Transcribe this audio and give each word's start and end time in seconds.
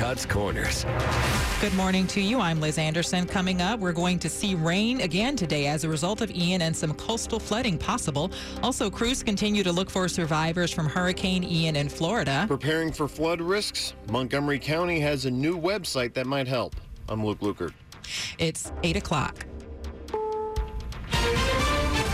Cuts 0.00 0.24
Corners. 0.24 0.86
Good 1.60 1.74
morning 1.74 2.06
to 2.06 2.22
you. 2.22 2.40
I'm 2.40 2.58
Liz 2.58 2.78
Anderson. 2.78 3.26
Coming 3.26 3.60
up, 3.60 3.80
we're 3.80 3.92
going 3.92 4.18
to 4.20 4.30
see 4.30 4.54
rain 4.54 5.02
again 5.02 5.36
today 5.36 5.66
as 5.66 5.84
a 5.84 5.90
result 5.90 6.22
of 6.22 6.30
Ian 6.30 6.62
and 6.62 6.74
some 6.74 6.94
coastal 6.94 7.38
flooding 7.38 7.76
possible. 7.76 8.32
Also, 8.62 8.88
crews 8.88 9.22
continue 9.22 9.62
to 9.62 9.70
look 9.70 9.90
for 9.90 10.08
survivors 10.08 10.72
from 10.72 10.86
Hurricane 10.86 11.44
Ian 11.44 11.76
in 11.76 11.90
Florida. 11.90 12.46
Preparing 12.48 12.94
for 12.94 13.08
flood 13.08 13.42
risks, 13.42 13.92
Montgomery 14.10 14.58
County 14.58 15.00
has 15.00 15.26
a 15.26 15.30
new 15.30 15.60
website 15.60 16.14
that 16.14 16.26
might 16.26 16.48
help. 16.48 16.76
I'm 17.10 17.22
Luke 17.22 17.40
Lukert. 17.40 17.74
It's 18.38 18.72
8 18.82 18.96
o'clock. 18.96 19.44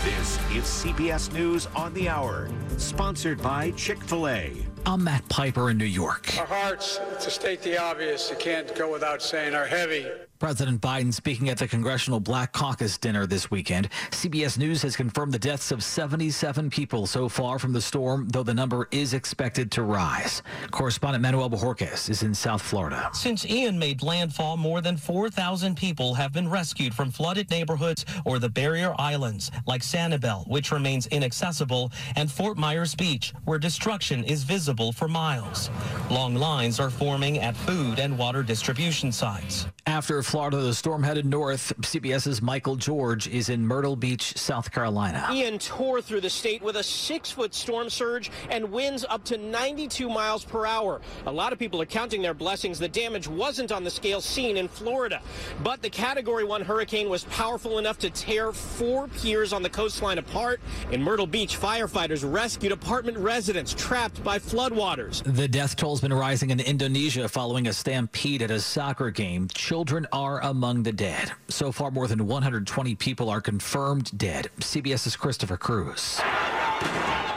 This 0.03 0.37
is 0.51 0.65
CBS 0.65 1.31
News 1.31 1.67
on 1.73 1.93
the 1.93 2.09
Hour, 2.09 2.49
sponsored 2.75 3.41
by 3.41 3.71
Chick 3.71 4.03
fil 4.03 4.27
A. 4.27 4.66
I'm 4.85 5.03
Matt 5.03 5.27
Piper 5.29 5.69
in 5.69 5.77
New 5.77 5.85
York. 5.85 6.37
Our 6.37 6.45
hearts, 6.45 6.99
to 7.21 7.29
state 7.29 7.61
the 7.61 7.77
obvious, 7.77 8.31
it 8.31 8.39
can't 8.39 8.73
go 8.75 8.91
without 8.91 9.21
saying, 9.21 9.53
are 9.53 9.65
heavy 9.65 10.07
President 10.39 10.81
Biden 10.81 11.11
speaking 11.11 11.49
at 11.49 11.57
the 11.57 11.67
Congressional 11.67 12.19
Black 12.19 12.53
Caucus 12.53 12.97
dinner 12.97 13.25
this 13.25 13.49
weekend. 13.49 13.89
CBS 14.11 14.57
News 14.57 14.83
has 14.83 14.95
confirmed 14.95 15.33
the 15.33 15.39
deaths 15.39 15.71
of 15.71 15.83
77 15.83 16.69
people 16.69 17.07
so 17.07 17.27
far 17.27 17.57
from 17.57 17.73
the 17.73 17.81
storm, 17.81 18.27
though 18.29 18.43
the 18.43 18.53
number 18.53 18.87
is 18.91 19.13
expected 19.13 19.71
to 19.71 19.81
rise. 19.81 20.43
Correspondent 20.69 21.23
Manuel 21.23 21.49
Bojorquez 21.49 22.09
is 22.09 22.21
in 22.21 22.35
South 22.35 22.61
Florida. 22.61 23.09
Since 23.13 23.45
Ian 23.45 23.79
made 23.79 24.03
landfall, 24.03 24.57
more 24.57 24.79
than 24.79 24.95
4,000 24.95 25.75
people 25.75 26.13
have 26.13 26.33
been 26.33 26.49
rescued 26.49 26.93
from 26.93 27.09
flooded 27.09 27.49
neighborhoods 27.49 28.05
or 28.23 28.37
the 28.37 28.49
barrier 28.49 28.93
islands, 28.99 29.49
like 29.65 29.81
Sanibel, 29.81 30.47
which 30.47 30.71
remains 30.71 31.07
inaccessible, 31.07 31.91
and 32.15 32.31
Fort 32.31 32.57
Myers 32.57 32.93
Beach, 32.93 33.33
where 33.45 33.57
destruction 33.57 34.23
is 34.23 34.43
visible 34.43 34.91
for 34.91 35.07
miles. 35.07 35.71
Long 36.11 36.35
lines 36.35 36.79
are 36.79 36.91
forming 36.91 37.39
at 37.39 37.55
food 37.55 37.97
and 37.99 38.17
water 38.17 38.43
distribution 38.43 39.11
sites. 39.11 39.65
After 39.87 40.21
Florida, 40.27 40.57
the 40.57 40.73
storm 40.73 41.03
headed 41.03 41.25
north. 41.25 41.71
CBS's 41.79 42.41
Michael 42.41 42.75
George 42.75 43.29
is 43.29 43.47
in 43.47 43.65
Myrtle 43.65 43.95
Beach, 43.95 44.37
South 44.37 44.69
Carolina. 44.69 45.25
Ian 45.31 45.57
tore 45.57 46.01
through 46.01 46.19
the 46.19 46.29
state 46.29 46.61
with 46.61 46.75
a 46.75 46.83
six 46.83 47.31
foot 47.31 47.55
storm 47.55 47.89
surge 47.89 48.29
and 48.49 48.69
winds 48.69 49.05
up 49.07 49.23
to 49.23 49.37
92 49.37 50.09
miles 50.09 50.43
per 50.43 50.65
hour. 50.65 50.99
A 51.27 51.31
lot 51.31 51.53
of 51.53 51.59
people 51.59 51.81
are 51.81 51.85
counting 51.85 52.21
their 52.21 52.33
blessings. 52.33 52.77
The 52.77 52.89
damage 52.89 53.29
wasn't 53.29 53.71
on 53.71 53.85
the 53.85 53.89
scale 53.89 54.19
seen 54.19 54.57
in 54.57 54.67
Florida, 54.67 55.21
but 55.63 55.81
the 55.81 55.89
Category 55.89 56.43
1 56.43 56.61
hurricane 56.61 57.07
was 57.07 57.23
powerful 57.23 57.79
enough 57.79 57.97
to 57.99 58.09
tear 58.09 58.51
four 58.51 59.07
piers 59.07 59.53
on 59.53 59.63
the 59.63 59.69
coastline 59.69 60.17
apart. 60.17 60.59
In 60.91 61.01
Myrtle 61.01 61.25
Beach, 61.25 61.57
firefighters 61.57 62.29
rescued 62.29 62.73
apartment 62.73 63.17
residents 63.17 63.73
trapped 63.73 64.21
by 64.25 64.39
floodwaters. 64.39 65.23
The 65.23 65.47
death 65.47 65.77
toll 65.77 65.91
has 65.91 66.01
been 66.01 66.13
rising 66.13 66.49
in 66.49 66.59
Indonesia 66.59 67.29
following 67.29 67.67
a 67.67 67.73
stampede 67.73 68.41
at 68.41 68.51
a 68.51 68.59
soccer 68.59 69.09
game. 69.09 69.47
Children 69.53 70.05
are 70.17 70.41
among 70.41 70.81
the 70.81 70.91
dead. 70.91 71.31
So 71.47 71.71
far, 71.71 71.91
more 71.91 72.07
than 72.07 72.25
120 72.25 72.95
people 72.95 73.29
are 73.29 73.39
confirmed 73.39 74.17
dead. 74.17 74.49
CBS's 74.59 75.15
Christopher 75.15 75.57
Cruz. 75.57 76.19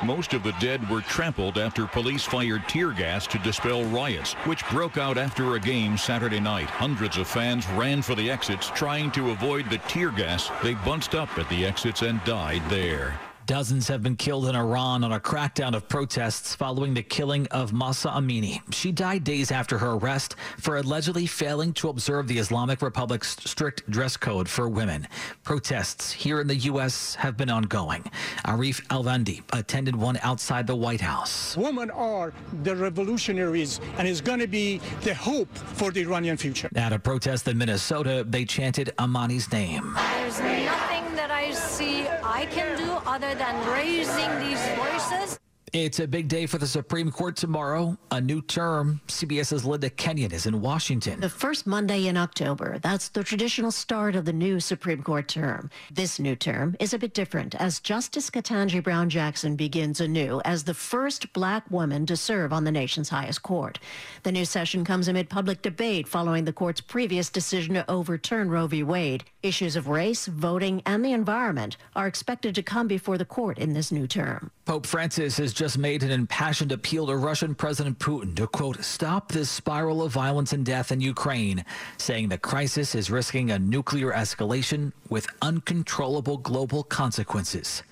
Most 0.03 0.33
of 0.33 0.43
the 0.43 0.55
dead 0.61 0.89
were 0.89 1.03
trampled 1.03 1.59
after 1.59 1.87
police 1.87 2.25
fired 2.25 2.67
tear 2.69 2.93
gas 2.93 3.27
to 3.27 3.39
dispel 3.41 3.85
riots, 3.85 4.33
which 4.47 4.67
broke 4.71 4.97
out 4.97 5.19
after 5.19 5.57
a 5.57 5.61
game 5.61 5.99
Saturday 5.99 6.41
night. 6.41 6.71
Hundreds 6.71 7.19
of 7.19 7.29
fans 7.29 7.69
ran 7.73 8.01
for 8.01 8.15
the 8.15 8.31
exits, 8.31 8.71
trying 8.71 9.11
to 9.11 9.31
avoid 9.31 9.69
the 9.69 9.79
tear 9.87 10.11
gas. 10.11 10.51
They 10.63 10.73
bunched 10.73 11.15
up 11.15 11.37
at 11.39 11.51
the 11.51 11.67
exits 11.67 12.01
and 12.01 12.25
died 12.25 12.63
there. 12.71 13.21
Dozens 13.51 13.89
have 13.89 14.01
been 14.01 14.15
killed 14.15 14.47
in 14.47 14.55
Iran 14.55 15.03
on 15.03 15.11
a 15.11 15.19
crackdown 15.19 15.75
of 15.75 15.89
protests 15.89 16.55
following 16.55 16.95
the 16.95 17.03
killing 17.03 17.49
of 17.49 17.73
Mahsa 17.73 18.11
Amini. 18.11 18.61
She 18.73 18.93
died 18.93 19.25
days 19.25 19.51
after 19.51 19.77
her 19.77 19.95
arrest 19.95 20.37
for 20.59 20.77
allegedly 20.77 21.27
failing 21.27 21.73
to 21.73 21.89
observe 21.89 22.29
the 22.29 22.39
Islamic 22.39 22.81
Republic's 22.81 23.37
strict 23.51 23.91
dress 23.91 24.17
code 24.17 24.49
for 24.49 24.69
women. 24.69 25.09
Protests 25.43 26.13
here 26.13 26.41
in 26.41 26.47
the 26.47 26.55
U.S. 26.55 27.17
have 27.17 27.37
been 27.37 27.51
ongoing. 27.51 28.05
Arif 28.45 28.87
Alvandi 28.87 29.43
attended 29.53 29.97
one 29.97 30.17
outside 30.23 30.69
the 30.69 30.77
White 30.77 31.01
House. 31.01 31.57
Women 31.57 31.91
are 31.91 32.33
the 32.63 32.77
revolutionaries 32.77 33.81
and 33.99 34.07
is 34.07 34.21
going 34.21 34.39
to 34.39 34.47
be 34.47 34.81
the 35.03 35.13
hope 35.13 35.53
for 35.59 35.91
the 35.91 36.03
Iranian 36.03 36.37
future. 36.37 36.71
At 36.77 36.93
a 36.93 37.01
protest 37.01 37.49
in 37.49 37.59
Minnesota, 37.59 38.25
they 38.29 38.45
chanted 38.45 38.93
Amini's 38.97 39.51
name. 39.51 39.97
There's 40.31 40.65
nothing 40.65 41.17
that 41.17 41.33
I 41.33 41.51
see 41.51 42.07
I 42.23 42.47
can 42.47 42.79
do 42.79 42.93
other 43.05 43.35
than 43.35 43.67
raising 43.67 44.31
these 44.39 44.65
voices. 44.79 45.41
It's 45.73 46.01
a 46.01 46.09
big 46.09 46.27
day 46.27 46.47
for 46.47 46.59
the 46.59 46.67
Supreme 46.67 47.13
Court 47.13 47.37
tomorrow. 47.37 47.97
A 48.11 48.21
new 48.21 48.43
term. 48.43 49.01
CBS's 49.07 49.65
Linda 49.65 49.89
Kenyon 49.89 50.33
is 50.33 50.47
in 50.47 50.61
Washington. 50.61 51.21
The 51.21 51.29
first 51.29 51.65
Monday 51.65 52.09
in 52.09 52.17
October. 52.17 52.81
That's 52.81 53.09
the 53.09 53.23
traditional 53.23 53.71
start 53.71 54.17
of 54.17 54.25
the 54.25 54.33
new 54.33 54.59
Supreme 54.59 55.01
Court 55.01 55.29
term. 55.29 55.71
This 55.89 56.19
new 56.19 56.35
term 56.35 56.75
is 56.81 56.93
a 56.93 56.99
bit 56.99 57.15
different 57.15 57.55
as 57.55 57.79
Justice 57.79 58.31
Ketanji 58.31 58.83
Brown 58.83 59.09
Jackson 59.09 59.55
begins 59.55 60.01
anew 60.01 60.41
as 60.45 60.65
the 60.65 60.75
first 60.75 61.33
black 61.33 61.71
woman 61.71 62.05
to 62.07 62.17
serve 62.17 62.53
on 62.53 62.65
the 62.65 62.73
nation's 62.73 63.09
highest 63.09 63.45
court. 63.45 63.79
The 64.25 64.33
new 64.33 64.45
session 64.45 64.85
comes 64.85 65.07
amid 65.07 65.31
public 65.31 65.63
debate 65.63 66.09
following 66.09 66.47
the 66.47 66.53
court's 66.53 66.81
previous 66.81 67.31
decision 67.31 67.75
to 67.75 67.89
overturn 67.89 68.51
Roe 68.51 68.67
v. 68.67 68.83
Wade. 68.83 69.23
Issues 69.45 69.77
of 69.77 69.87
race, 69.87 70.27
voting, 70.27 70.83
and 70.85 71.05
the 71.05 71.13
environment 71.13 71.77
are 71.95 72.09
expected 72.09 72.57
to 72.57 72.63
come 72.65 72.89
before 72.89 73.19
the 73.19 73.25
court 73.25 73.57
in 73.57 73.73
this 73.73 73.93
new 73.93 74.09
term. 74.09 74.51
Pope 74.67 74.87
Francis 74.87 75.39
has 75.39 75.53
just 75.61 75.77
made 75.77 76.03
an 76.03 76.11
impassioned 76.11 76.73
appeal 76.73 77.07
to 77.07 77.15
Russian 77.15 77.55
President 77.55 77.99
Putin 77.99 78.35
to, 78.37 78.47
quote, 78.47 78.83
stop 78.83 79.31
this 79.31 79.51
spiral 79.51 80.03
of 80.03 80.11
violence 80.11 80.55
and 80.55 80.65
death 80.65 80.91
in 80.91 81.03
Ukraine, 81.03 81.67
saying 81.99 82.31
the 82.31 82.39
crisis 82.39 82.95
is 82.95 83.11
risking 83.11 83.51
a 83.51 83.59
nuclear 83.59 84.11
escalation 84.11 84.91
with 85.11 85.27
uncontrollable 85.43 86.39
global 86.39 86.83
consequences. 86.83 87.83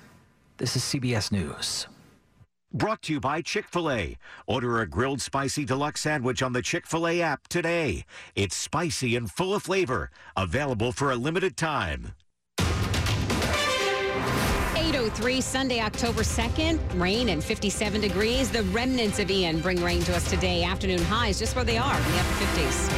This 0.56 0.76
is 0.76 0.82
CBS 0.82 1.30
News. 1.30 1.86
Brought 2.72 3.02
to 3.02 3.12
you 3.12 3.20
by 3.20 3.42
Chick 3.42 3.66
fil 3.68 3.90
A. 3.90 4.16
Order 4.46 4.80
a 4.80 4.86
grilled 4.86 5.20
spicy 5.20 5.66
deluxe 5.66 6.00
sandwich 6.00 6.42
on 6.42 6.54
the 6.54 6.62
Chick 6.62 6.86
fil 6.86 7.06
A 7.06 7.20
app 7.20 7.48
today. 7.48 8.06
It's 8.34 8.56
spicy 8.56 9.14
and 9.14 9.30
full 9.30 9.54
of 9.54 9.64
flavor. 9.64 10.10
Available 10.38 10.92
for 10.92 11.10
a 11.10 11.16
limited 11.16 11.58
time. 11.58 12.14
803 15.08 15.40
Sunday, 15.40 15.80
October 15.80 16.20
2nd. 16.20 16.78
Rain 17.00 17.30
and 17.30 17.42
57 17.42 17.98
degrees. 18.02 18.50
The 18.50 18.62
remnants 18.64 19.18
of 19.18 19.30
Ian 19.30 19.60
bring 19.60 19.82
rain 19.82 20.02
to 20.02 20.14
us 20.14 20.28
today. 20.28 20.64
Afternoon 20.64 21.02
highs 21.04 21.38
just 21.38 21.56
where 21.56 21.64
they 21.64 21.78
are 21.78 21.96
in 21.96 22.02
the 22.02 22.18
upper 22.18 22.34
50s. 22.44 22.90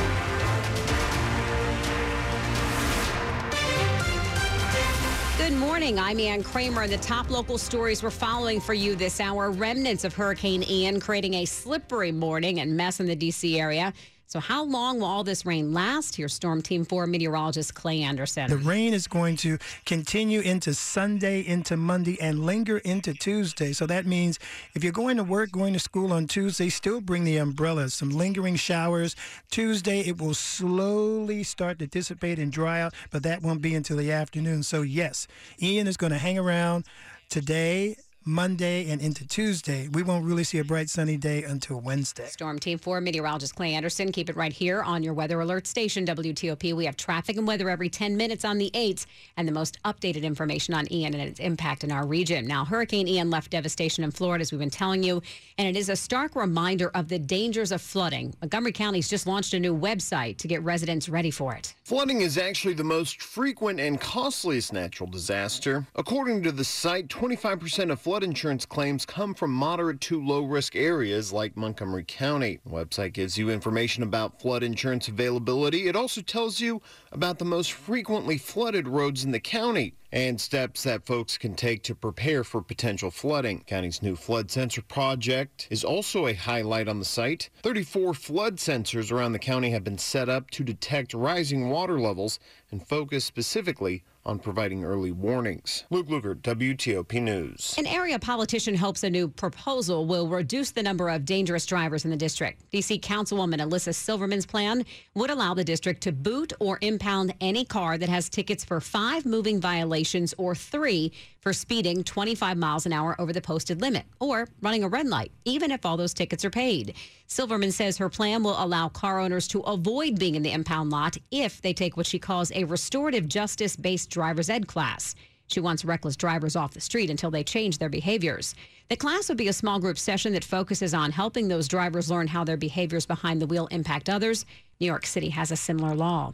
Good 5.39 5.53
morning. 5.53 6.01
I'm 6.01 6.19
Ann 6.19 6.43
Kramer. 6.43 6.83
And 6.83 6.93
the 6.93 6.99
top 6.99 7.31
local 7.31 7.59
stories 7.59 8.03
we're 8.03 8.11
following 8.11 8.61
for 8.61 8.75
you 8.75 8.97
this 8.97 9.21
hour. 9.21 9.53
Remnants 9.53 10.03
of 10.03 10.13
Hurricane 10.13 10.65
Ian 10.69 10.99
creating 10.99 11.35
a 11.35 11.45
slippery 11.45 12.11
morning 12.11 12.59
and 12.59 12.77
mess 12.77 12.99
in 12.99 13.07
the 13.07 13.15
D.C. 13.15 13.61
area. 13.61 13.93
So, 14.31 14.39
how 14.39 14.63
long 14.63 15.01
will 15.01 15.09
all 15.09 15.25
this 15.25 15.45
rain 15.45 15.75
last? 15.75 16.15
Here's 16.15 16.33
Storm 16.33 16.63
Team 16.63 16.85
4 16.85 17.09
meteorologist 17.09 17.75
Clay 17.75 18.01
Anderson. 18.01 18.49
The 18.49 18.59
rain 18.59 18.95
is 18.95 19.09
going 19.09 19.35
to 19.39 19.59
continue 19.87 20.39
into 20.39 20.73
Sunday, 20.73 21.45
into 21.45 21.77
Monday, 21.77 22.17
and 22.21 22.47
linger 22.47 22.79
into 22.79 23.13
Tuesday. 23.13 23.73
So, 23.73 23.87
that 23.87 24.07
means 24.07 24.39
if 24.77 24.85
you're 24.85 24.93
going 24.93 25.17
to 25.17 25.25
work, 25.25 25.51
going 25.51 25.73
to 25.73 25.81
school 25.81 26.13
on 26.13 26.29
Tuesday, 26.29 26.69
still 26.69 27.01
bring 27.01 27.25
the 27.25 27.39
umbrellas. 27.39 27.93
Some 27.93 28.11
lingering 28.11 28.55
showers. 28.55 29.17
Tuesday, 29.51 29.99
it 29.99 30.21
will 30.21 30.35
slowly 30.35 31.43
start 31.43 31.81
to 31.81 31.89
dissipate 31.89 32.39
and 32.39 32.53
dry 32.53 32.81
out, 32.81 32.95
but 33.11 33.25
that 33.25 33.43
won't 33.43 33.61
be 33.63 33.75
until 33.75 33.97
the 33.97 34.13
afternoon. 34.13 34.63
So, 34.63 34.83
yes, 34.83 35.27
Ian 35.61 35.89
is 35.89 35.97
going 35.97 36.13
to 36.13 36.19
hang 36.19 36.39
around 36.39 36.85
today 37.31 37.97
Monday 38.27 38.91
and 38.91 39.01
into 39.01 39.27
Tuesday. 39.27 39.89
We 39.89 40.03
won't 40.03 40.27
really 40.27 40.45
see 40.45 40.59
a 40.59 40.65
bright 40.65 40.91
sunny 40.91 41.17
day 41.17 41.43
until 41.43 41.81
Wednesday. 41.81 42.27
Storm 42.27 42.59
Team 42.59 42.77
4 42.77 43.01
meteorologist 43.01 43.55
Clay 43.55 43.73
Anderson. 43.73 44.13
Keep 44.13 44.29
it 44.29 44.37
right 44.37 44.53
here 44.53 44.83
on 44.83 45.03
your 45.03 45.15
weather 45.15 45.41
alert 45.41 45.67
station, 45.67 46.05
WTOP. 46.05 46.75
We 46.75 46.85
have 46.85 46.99
traffic 46.99 47.39
and 47.39 47.47
weather 47.49 47.71
every 47.71 47.89
10 47.89 48.19
minutes 48.19 48.45
on 48.45 48.59
the 48.59 48.71
8s 48.73 49.07
and 49.39 49.49
the 49.49 49.53
most 49.53 49.83
updated 49.87 50.23
information 50.23 50.75
on 50.75 50.93
Ian 50.93 51.15
and 51.15 51.23
its 51.23 51.41
impact 51.41 51.83
in 51.83 51.91
our 51.91 52.07
region. 52.07 52.47
Now, 52.47 52.67
Hurricane 52.67 53.09
Ian 53.09 53.31
left 53.31 53.51
devastation 53.53 54.05
in 54.05 54.11
Florida, 54.11 54.43
as 54.43 54.53
we've 54.53 54.59
been 54.59 54.69
telling 54.69 55.03
you, 55.03 55.23
and 55.57 55.67
it 55.67 55.79
is 55.79 55.89
a 55.89 55.97
stark 55.97 56.37
reminder 56.37 56.91
of 56.95 57.09
the 57.09 57.19
dangers 57.19 57.73
of 57.73 57.81
flooding. 57.81 58.35
Montgomery 58.43 58.73
County's 58.73 59.09
just 59.09 59.27
launched 59.27 59.55
a 59.55 59.61
new 59.61 59.75
website 59.75 60.37
to 60.39 60.49
get 60.49 60.63
residents 60.63 61.09
ready 61.09 61.31
for 61.31 61.55
it. 61.55 61.75
Flooding 61.85 62.21
is 62.21 62.37
actually 62.37 62.75
the 62.75 62.85
most 62.85 63.23
frequent 63.23 63.81
and 63.81 63.99
costliest 63.99 64.75
natural 64.75 65.09
disaster. 65.09 65.87
According 65.95 66.43
to 66.43 66.53
the 66.53 66.65
site, 66.65 67.09
25% 67.09 67.91
of 67.91 68.01
flood 68.11 68.25
insurance 68.25 68.67
claims 68.67 69.07
come 69.07 69.33
from 69.33 69.53
moderate 69.53 70.01
to 70.01 70.21
low 70.21 70.43
risk 70.43 70.75
areas 70.75 71.33
like 71.33 71.57
Montgomery 71.57 72.05
County. 72.05 72.59
The 72.65 72.71
website 72.73 73.13
gives 73.13 73.39
you 73.39 73.51
information 73.51 74.03
about 74.03 74.41
flood 74.41 74.65
insurance 74.65 75.07
availability. 75.07 75.87
It 75.87 75.95
also 75.95 76.21
tells 76.21 76.59
you 76.59 76.83
about 77.13 77.39
the 77.39 77.45
most 77.45 77.71
frequently 77.71 78.37
flooded 78.37 78.89
roads 78.89 79.23
in 79.23 79.31
the 79.31 79.39
county 79.39 79.95
and 80.11 80.41
steps 80.41 80.83
that 80.83 81.07
folks 81.07 81.39
can 81.39 81.55
take 81.55 81.85
to 81.85 81.95
prepare 81.95 82.43
for 82.43 82.61
potential 82.61 83.13
flooding. 83.13 83.63
County's 83.69 84.03
new 84.03 84.17
flood 84.17 84.51
sensor 84.51 84.83
project 84.83 85.69
is 85.71 85.85
also 85.85 86.27
a 86.27 86.35
highlight 86.35 86.89
on 86.89 86.99
the 86.99 87.05
site. 87.05 87.49
34 87.63 88.15
flood 88.15 88.57
sensors 88.57 89.13
around 89.13 89.33
the 89.33 89.39
county 89.39 89.71
have 89.71 89.85
been 89.85 89.99
set 89.99 90.29
up 90.29 90.51
to 90.51 90.65
detect 90.65 91.15
rising 91.15 91.71
water 91.71 92.01
levels 92.01 92.41
and 92.73 92.85
focus 92.85 93.25
specifically 93.25 94.03
on 94.25 94.39
providing 94.39 94.85
early 94.85 95.11
warnings. 95.13 95.85
Luke 95.91 96.09
Lukert, 96.09 96.43
WTOP 96.43 97.21
News. 97.23 97.75
An 97.79 97.87
area 97.87 98.19
politician 98.19 98.75
hopes 98.75 99.03
a 99.03 99.11
new 99.11 99.29
proposal 99.29 100.07
will 100.07 100.29
reduce 100.29 100.73
the 100.73 100.83
number 100.83 101.09
of 101.09 101.25
dangerous 101.25 101.65
drivers 101.65 102.05
in 102.05 102.11
the 102.11 102.17
district. 102.17 102.63
DC 102.71 103.01
Councilwoman 103.01 103.61
Alyssa 103.61 103.95
Silverman's 103.95 104.47
plan 104.47 104.85
would 105.15 105.31
allow 105.31 105.55
the 105.55 105.65
district 105.65 106.03
to 106.03 106.13
boot 106.13 106.53
or 106.61 106.79
impound 106.83 107.35
any 107.41 107.65
car 107.65 107.97
that 107.97 108.09
has 108.09 108.29
tickets 108.29 108.65
for 108.65 108.81
five 108.81 109.25
moving 109.25 109.61
violations 109.61 110.35
or 110.37 110.55
three 110.55 111.13
for 111.41 111.53
speeding 111.53 112.05
25 112.05 112.57
miles 112.57 112.87
an 112.87 112.93
hour 112.93 113.19
over 113.21 113.33
the 113.33 113.41
posted 113.41 113.81
limit 113.81 114.05
or 114.21 114.47
running 114.61 114.85
a 114.85 114.89
red 114.89 115.07
light, 115.07 115.33
even 115.45 115.71
if 115.71 115.87
all 115.87 115.97
those 115.97 116.15
tickets 116.15 116.45
are 116.45 116.51
paid. 116.51 116.95
Silverman 117.27 117.73
says 117.73 117.97
her 117.99 118.09
plan 118.09 118.43
will 118.43 118.63
allow 118.63 118.89
car 118.89 119.21
owners 119.21 119.49
to 119.49 119.61
avoid 119.61 120.19
being 120.19 120.35
in 120.35 120.43
the 120.43 120.53
impound 120.53 120.91
lot 120.91 121.17
if 121.31 121.63
they 121.63 121.73
take 121.73 121.97
what 121.97 122.07
she 122.07 122.19
calls 122.19 122.53
a 122.53 122.65
restorative 122.65 123.29
justice 123.29 123.77
based 123.77 124.11
driver's 124.11 124.51
ed 124.51 124.67
class. 124.67 125.15
She 125.47 125.61
wants 125.61 125.85
reckless 125.85 126.17
drivers 126.17 126.55
off 126.55 126.75
the 126.75 126.81
street 126.81 127.11
until 127.11 127.31
they 127.31 127.43
change 127.43 127.79
their 127.79 127.89
behaviors. 127.89 128.55
The 128.89 128.97
class 128.97 129.29
would 129.29 129.39
be 129.39 129.49
a 129.49 129.53
small 129.53 129.81
group 129.81 129.99
session 129.99 130.33
that 130.35 130.45
focuses 130.45 130.95
on 130.95 131.11
helping 131.11 131.49
those 131.49 131.67
drivers 131.67 132.11
learn 132.11 132.29
how 132.29 132.45
their 132.45 132.57
behaviors 132.57 133.07
behind 133.07 133.43
the 133.43 133.47
wheel 133.47 133.67
impact 133.73 134.09
others. 134.09 134.45
New 134.79 134.87
York 134.87 135.07
City 135.07 135.31
has 135.31 135.51
a 135.51 135.57
similar 135.57 135.95
law. 135.95 136.33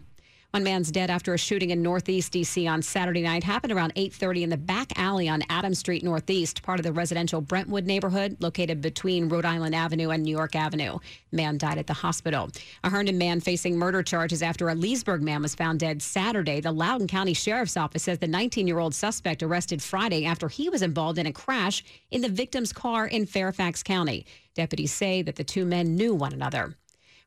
One 0.56 0.64
man's 0.64 0.90
dead 0.90 1.10
after 1.10 1.34
a 1.34 1.38
shooting 1.38 1.68
in 1.68 1.82
Northeast 1.82 2.32
D.C. 2.32 2.66
on 2.66 2.80
Saturday 2.80 3.20
night 3.20 3.44
happened 3.44 3.74
around 3.74 3.94
8:30 3.94 4.40
in 4.40 4.48
the 4.48 4.56
back 4.56 4.98
alley 4.98 5.28
on 5.28 5.42
Adams 5.50 5.80
Street 5.80 6.02
Northeast, 6.02 6.62
part 6.62 6.80
of 6.80 6.84
the 6.84 6.94
residential 6.94 7.42
Brentwood 7.42 7.84
neighborhood 7.84 8.38
located 8.40 8.80
between 8.80 9.28
Rhode 9.28 9.44
Island 9.44 9.74
Avenue 9.74 10.08
and 10.08 10.22
New 10.22 10.34
York 10.34 10.56
Avenue. 10.56 10.98
Man 11.30 11.58
died 11.58 11.76
at 11.76 11.86
the 11.86 11.92
hospital. 11.92 12.48
A 12.82 12.88
Herndon 12.88 13.18
man 13.18 13.40
facing 13.40 13.76
murder 13.76 14.02
charges 14.02 14.42
after 14.42 14.70
a 14.70 14.74
Leesburg 14.74 15.20
man 15.20 15.42
was 15.42 15.54
found 15.54 15.80
dead 15.80 16.00
Saturday. 16.00 16.62
The 16.62 16.72
Loudoun 16.72 17.06
County 17.06 17.34
Sheriff's 17.34 17.76
Office 17.76 18.04
says 18.04 18.18
the 18.18 18.26
19-year-old 18.26 18.94
suspect 18.94 19.42
arrested 19.42 19.82
Friday 19.82 20.24
after 20.24 20.48
he 20.48 20.70
was 20.70 20.80
involved 20.80 21.18
in 21.18 21.26
a 21.26 21.34
crash 21.34 21.84
in 22.10 22.22
the 22.22 22.30
victim's 22.30 22.72
car 22.72 23.06
in 23.06 23.26
Fairfax 23.26 23.82
County. 23.82 24.24
Deputies 24.54 24.94
say 24.94 25.20
that 25.20 25.36
the 25.36 25.44
two 25.44 25.66
men 25.66 25.96
knew 25.96 26.14
one 26.14 26.32
another. 26.32 26.78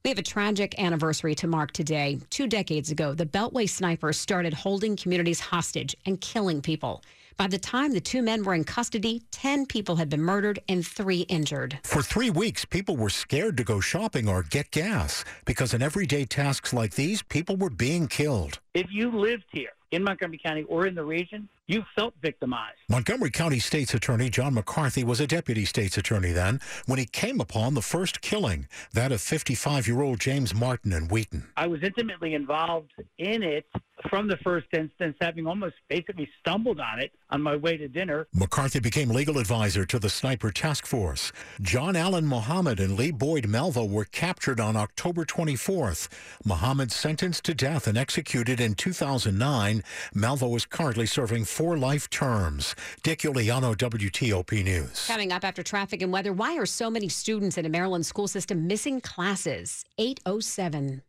We 0.06 0.10
have 0.10 0.18
a 0.18 0.24
tragic 0.24 0.80
anniversary 0.80 1.36
to 1.36 1.48
mark 1.48 1.74
today. 1.74 2.20
Two 2.30 2.48
decades 2.48 2.90
ago, 2.90 3.14
the 3.14 3.26
Beltway 3.26 3.68
snipers 3.68 4.18
started 4.18 4.54
holding 4.54 4.96
communities 4.96 5.42
hostage 5.42 5.94
and 6.06 6.22
killing 6.22 6.62
people. 6.62 7.04
By 7.36 7.48
the 7.48 7.58
time 7.58 7.92
the 7.92 8.00
two 8.00 8.22
men 8.22 8.46
were 8.46 8.54
in 8.54 8.64
custody, 8.64 9.24
10 9.32 9.66
people 9.66 9.98
had 9.98 10.10
been 10.10 10.22
murdered 10.22 10.60
and 10.70 10.88
three 10.88 11.22
injured. 11.28 11.80
For 11.84 12.02
three 12.02 12.30
weeks, 12.30 12.64
people 12.64 12.96
were 12.96 13.10
scared 13.10 13.58
to 13.58 13.66
go 13.66 13.82
shopping 13.82 14.30
or 14.30 14.44
get 14.44 14.72
gas 14.72 15.26
because 15.44 15.74
in 15.74 15.82
everyday 15.82 16.24
tasks 16.24 16.72
like 16.72 16.96
these, 16.96 17.22
people 17.22 17.58
were 17.58 17.70
being 17.70 18.08
killed. 18.08 18.60
If 18.74 18.88
you 18.92 19.12
lived 19.12 19.46
here 19.52 19.72
in 19.92 20.02
Montgomery 20.06 20.40
County 20.42 20.64
or 20.64 20.88
in 20.88 20.96
the 20.96 21.04
region, 21.04 21.50
you 21.70 21.86
felt 21.96 22.16
victimized. 22.22 22.80
Montgomery 22.90 23.30
County 23.30 23.60
State's 23.60 23.94
Attorney 23.94 24.30
John 24.30 24.56
McCarthy 24.56 25.04
was 25.04 25.20
a 25.20 25.28
deputy 25.28 25.66
state's 25.66 25.98
attorney 25.98 26.32
then 26.32 26.60
when 26.88 26.98
he 26.98 27.06
came 27.06 27.40
upon 27.40 27.76
the 27.76 27.82
first 27.82 28.22
killing, 28.22 28.68
that 28.94 29.12
of 29.12 29.22
55 29.22 29.88
year 29.88 30.02
old 30.02 30.20
James 30.20 30.54
Martin 30.54 30.92
in 30.92 31.08
Wheaton. 31.08 31.48
I 31.56 31.68
was 31.68 31.84
intimately 31.84 32.34
involved 32.34 32.92
in 33.20 33.44
it 33.44 33.66
from 34.10 34.28
the 34.28 34.38
first 34.38 34.68
instance, 34.74 35.16
having 35.22 35.48
almost 35.48 35.76
basically 35.90 36.30
stumbled 36.40 36.80
on 36.80 37.00
it 37.00 37.12
on 37.30 37.42
my 37.42 37.56
way 37.56 37.78
to 37.78 37.88
dinner. 37.88 38.28
McCarthy 38.34 38.80
became 38.80 39.10
legal 39.10 39.38
advisor 39.38 39.86
to 39.86 40.00
the 40.00 40.10
sniper 40.10 40.52
task 40.52 40.86
force. 40.86 41.32
John 41.62 41.96
Allen 41.96 42.26
Muhammad 42.26 42.80
and 42.80 42.98
Lee 42.98 43.12
Boyd 43.12 43.46
Malvo 43.46 43.90
were 43.90 44.06
captured 44.06 44.60
on 44.60 44.76
October 44.76 45.26
24th. 45.26 46.08
Muhammad 46.46 46.92
sentenced 46.92 47.44
to 47.46 47.54
death 47.54 47.88
and 47.88 47.98
executed 47.98 48.60
in 48.60 48.74
2009. 48.76 49.84
Malvo 50.16 50.56
is 50.56 50.66
currently 50.66 51.06
serving 51.06 51.46
four 51.46 51.78
life 51.78 52.10
terms. 52.10 52.76
Dick 53.04 53.20
Uliano, 53.20 53.76
WTOP 53.76 54.64
News. 54.64 55.08
Coming 55.08 55.32
up 55.32 55.44
after 55.44 55.64
traffic 55.64 56.02
and 56.02 56.12
weather, 56.12 56.34
why 56.34 56.58
are 56.58 56.66
so 56.66 56.90
many 56.90 57.10
students 57.10 57.58
in 57.58 57.66
a 57.66 57.70
Maryland 57.70 58.06
school 58.06 58.28
system 58.28 58.68
missing 58.68 59.02
classes? 59.02 59.84
807. 59.98 61.02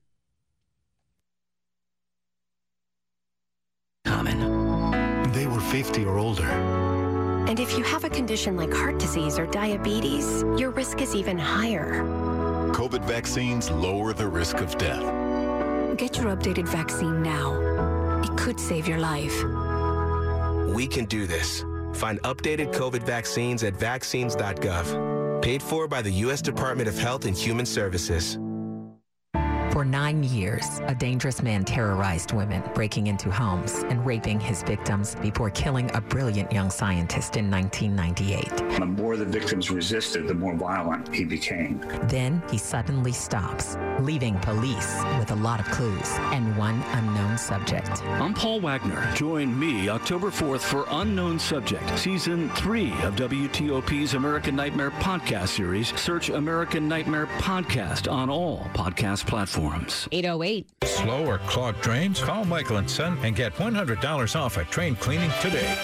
Common. 4.05 5.33
They 5.33 5.47
were 5.47 5.61
50 5.61 6.05
or 6.05 6.19
older. 6.19 6.45
And 6.45 7.59
if 7.59 7.77
you 7.77 7.85
have 7.85 8.05
a 8.05 8.11
condition 8.11 8.57
like 8.57 8.73
heart 8.73 8.99
disease 8.99 9.39
or 9.39 9.47
diabetes, 9.47 10.43
your 10.59 10.71
risk 10.71 11.01
is 11.01 11.15
even 11.15 11.39
higher. 11.39 12.03
COVID 12.73 13.05
vaccines 13.05 13.71
lower 13.71 14.13
the 14.13 14.29
risk 14.29 14.59
of 14.59 14.77
death. 14.79 15.03
Get 15.97 16.17
your 16.17 16.35
updated 16.37 16.69
vaccine 16.69 17.23
now. 17.23 18.21
It 18.23 18.37
could 18.37 18.61
save 18.61 18.87
your 18.87 18.99
life. 18.99 19.43
We 20.75 20.87
can 20.87 21.07
do 21.07 21.27
this. 21.27 21.65
Find 21.95 22.21
updated 22.23 22.73
COVID 22.73 23.03
vaccines 23.03 23.65
at 23.65 23.75
vaccines.gov. 23.75 25.43
Paid 25.43 25.63
for 25.63 25.89
by 25.89 26.03
the 26.03 26.13
U.S. 26.25 26.43
Department 26.43 26.89
of 26.89 26.99
Health 26.99 27.25
and 27.25 27.37
Human 27.37 27.67
Services. 27.67 28.39
For 29.73 29.85
nine 29.85 30.25
years, 30.25 30.81
a 30.89 30.97
dangerous 30.97 31.45
man 31.45 31.65
terrorized 31.65 32.33
women, 32.33 32.61
breaking 32.75 33.07
into 33.07 33.31
homes 33.31 33.85
and 33.89 34.05
raping 34.05 34.41
his 34.41 34.65
victims 34.65 35.15
before 35.15 35.49
killing 35.51 35.89
a 35.95 36.01
brilliant 36.01 36.51
young 36.51 36.71
scientist 36.71 37.37
in 37.37 37.49
1998. 37.49 38.79
The 38.81 38.87
more 38.87 39.17
the 39.17 39.25
victims 39.25 39.71
resisted, 39.71 40.27
the 40.27 40.35
more 40.35 40.57
violent 40.57 41.15
he 41.15 41.25
became. 41.25 41.79
Then 42.09 42.43
he 42.51 42.59
suddenly 42.59 43.13
stops, 43.13 43.77
leaving 44.01 44.41
police 44.41 45.01
with 45.21 45.31
a 45.31 45.37
lot 45.37 45.61
of 45.61 45.67
clues 45.67 46.09
and 46.33 46.57
one 46.57 46.83
unknown 46.89 47.39
subject. 47.39 48.03
I'm 48.05 48.35
Paul 48.35 48.59
Wagner. 48.61 49.09
Join 49.15 49.57
me 49.57 49.89
October 49.89 50.31
4th 50.31 50.63
for 50.63 50.85
Unknown 50.91 51.39
Subject, 51.39 51.97
Season 51.97 52.51
3 52.51 52.91
of 53.03 53.15
WTOP's 53.15 54.15
American 54.15 54.57
Nightmare 54.57 54.91
podcast 54.91 55.49
series. 55.51 55.97
Search 56.01 56.29
American 56.29 56.89
Nightmare 56.89 57.27
Podcast 57.39 58.11
on 58.11 58.29
all 58.29 58.69
podcast 58.75 59.29
platforms. 59.29 59.60
808. 59.69 60.67
Slow 60.85 61.27
or 61.27 61.39
clogged 61.39 61.81
drains? 61.83 62.23
Call 62.23 62.45
Michael 62.45 62.79
and 62.79 62.91
Son 62.91 63.19
and 63.23 63.35
get 63.37 63.55
$100 63.55 64.37
off 64.37 64.57
a 64.57 64.65
train 64.65 64.97
cleaning 64.97 65.31
today. 65.41 65.77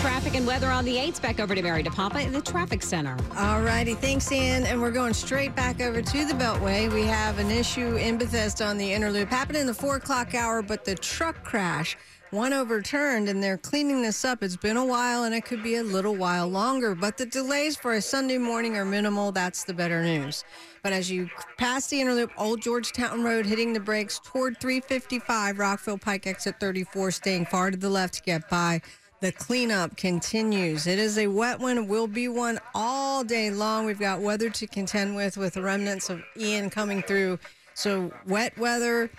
Traffic 0.00 0.36
and 0.36 0.46
weather 0.46 0.68
on 0.68 0.84
the 0.84 0.96
8s. 0.96 1.20
Back 1.20 1.40
over 1.40 1.54
to 1.54 1.62
Mary 1.62 1.82
DePompa 1.82 2.24
in 2.24 2.32
the 2.32 2.40
traffic 2.40 2.82
center. 2.82 3.16
All 3.36 3.62
righty. 3.62 3.94
Thanks, 3.94 4.30
Ann. 4.30 4.64
And 4.64 4.80
we're 4.80 4.92
going 4.92 5.12
straight 5.12 5.56
back 5.56 5.80
over 5.80 6.00
to 6.00 6.24
the 6.24 6.34
Beltway. 6.34 6.92
We 6.92 7.02
have 7.02 7.38
an 7.38 7.50
issue 7.50 7.96
in 7.96 8.16
Bethesda 8.18 8.66
on 8.66 8.78
the 8.78 8.92
inner 8.92 9.10
loop. 9.10 9.28
Happened 9.28 9.58
in 9.58 9.66
the 9.66 9.74
4 9.74 9.96
o'clock 9.96 10.34
hour, 10.34 10.62
but 10.62 10.84
the 10.84 10.94
truck 10.94 11.42
crash 11.44 11.96
one 12.30 12.52
overturned 12.52 13.28
and 13.28 13.42
they're 13.42 13.58
cleaning 13.58 14.02
this 14.02 14.24
up. 14.24 14.42
It's 14.42 14.56
been 14.56 14.76
a 14.76 14.84
while 14.84 15.24
and 15.24 15.34
it 15.34 15.44
could 15.44 15.62
be 15.62 15.76
a 15.76 15.82
little 15.82 16.14
while 16.14 16.48
longer, 16.48 16.94
but 16.94 17.16
the 17.16 17.26
delays 17.26 17.76
for 17.76 17.94
a 17.94 18.02
Sunday 18.02 18.38
morning 18.38 18.76
are 18.76 18.84
minimal. 18.84 19.32
That's 19.32 19.64
the 19.64 19.74
better 19.74 20.02
news. 20.02 20.44
But 20.82 20.92
as 20.92 21.10
you 21.10 21.28
pass 21.56 21.88
the 21.88 22.00
inner 22.00 22.14
loop, 22.14 22.30
Old 22.36 22.60
Georgetown 22.60 23.22
Road, 23.22 23.46
hitting 23.46 23.72
the 23.72 23.80
brakes 23.80 24.20
toward 24.24 24.60
355, 24.60 25.58
Rockville 25.58 25.98
Pike 25.98 26.26
exit 26.26 26.60
34, 26.60 27.10
staying 27.10 27.46
far 27.46 27.70
to 27.70 27.76
the 27.76 27.90
left 27.90 28.14
to 28.14 28.22
get 28.22 28.48
by. 28.48 28.80
The 29.20 29.32
cleanup 29.32 29.96
continues. 29.96 30.86
It 30.86 31.00
is 31.00 31.18
a 31.18 31.26
wet 31.26 31.58
one, 31.58 31.88
will 31.88 32.06
be 32.06 32.28
one 32.28 32.60
all 32.72 33.24
day 33.24 33.50
long. 33.50 33.84
We've 33.84 33.98
got 33.98 34.20
weather 34.20 34.48
to 34.48 34.66
contend 34.68 35.16
with, 35.16 35.36
with 35.36 35.56
remnants 35.56 36.08
of 36.08 36.22
Ian 36.36 36.70
coming 36.70 37.02
through. 37.02 37.40
So, 37.74 38.12
wet 38.26 38.56
weather, 38.58 39.10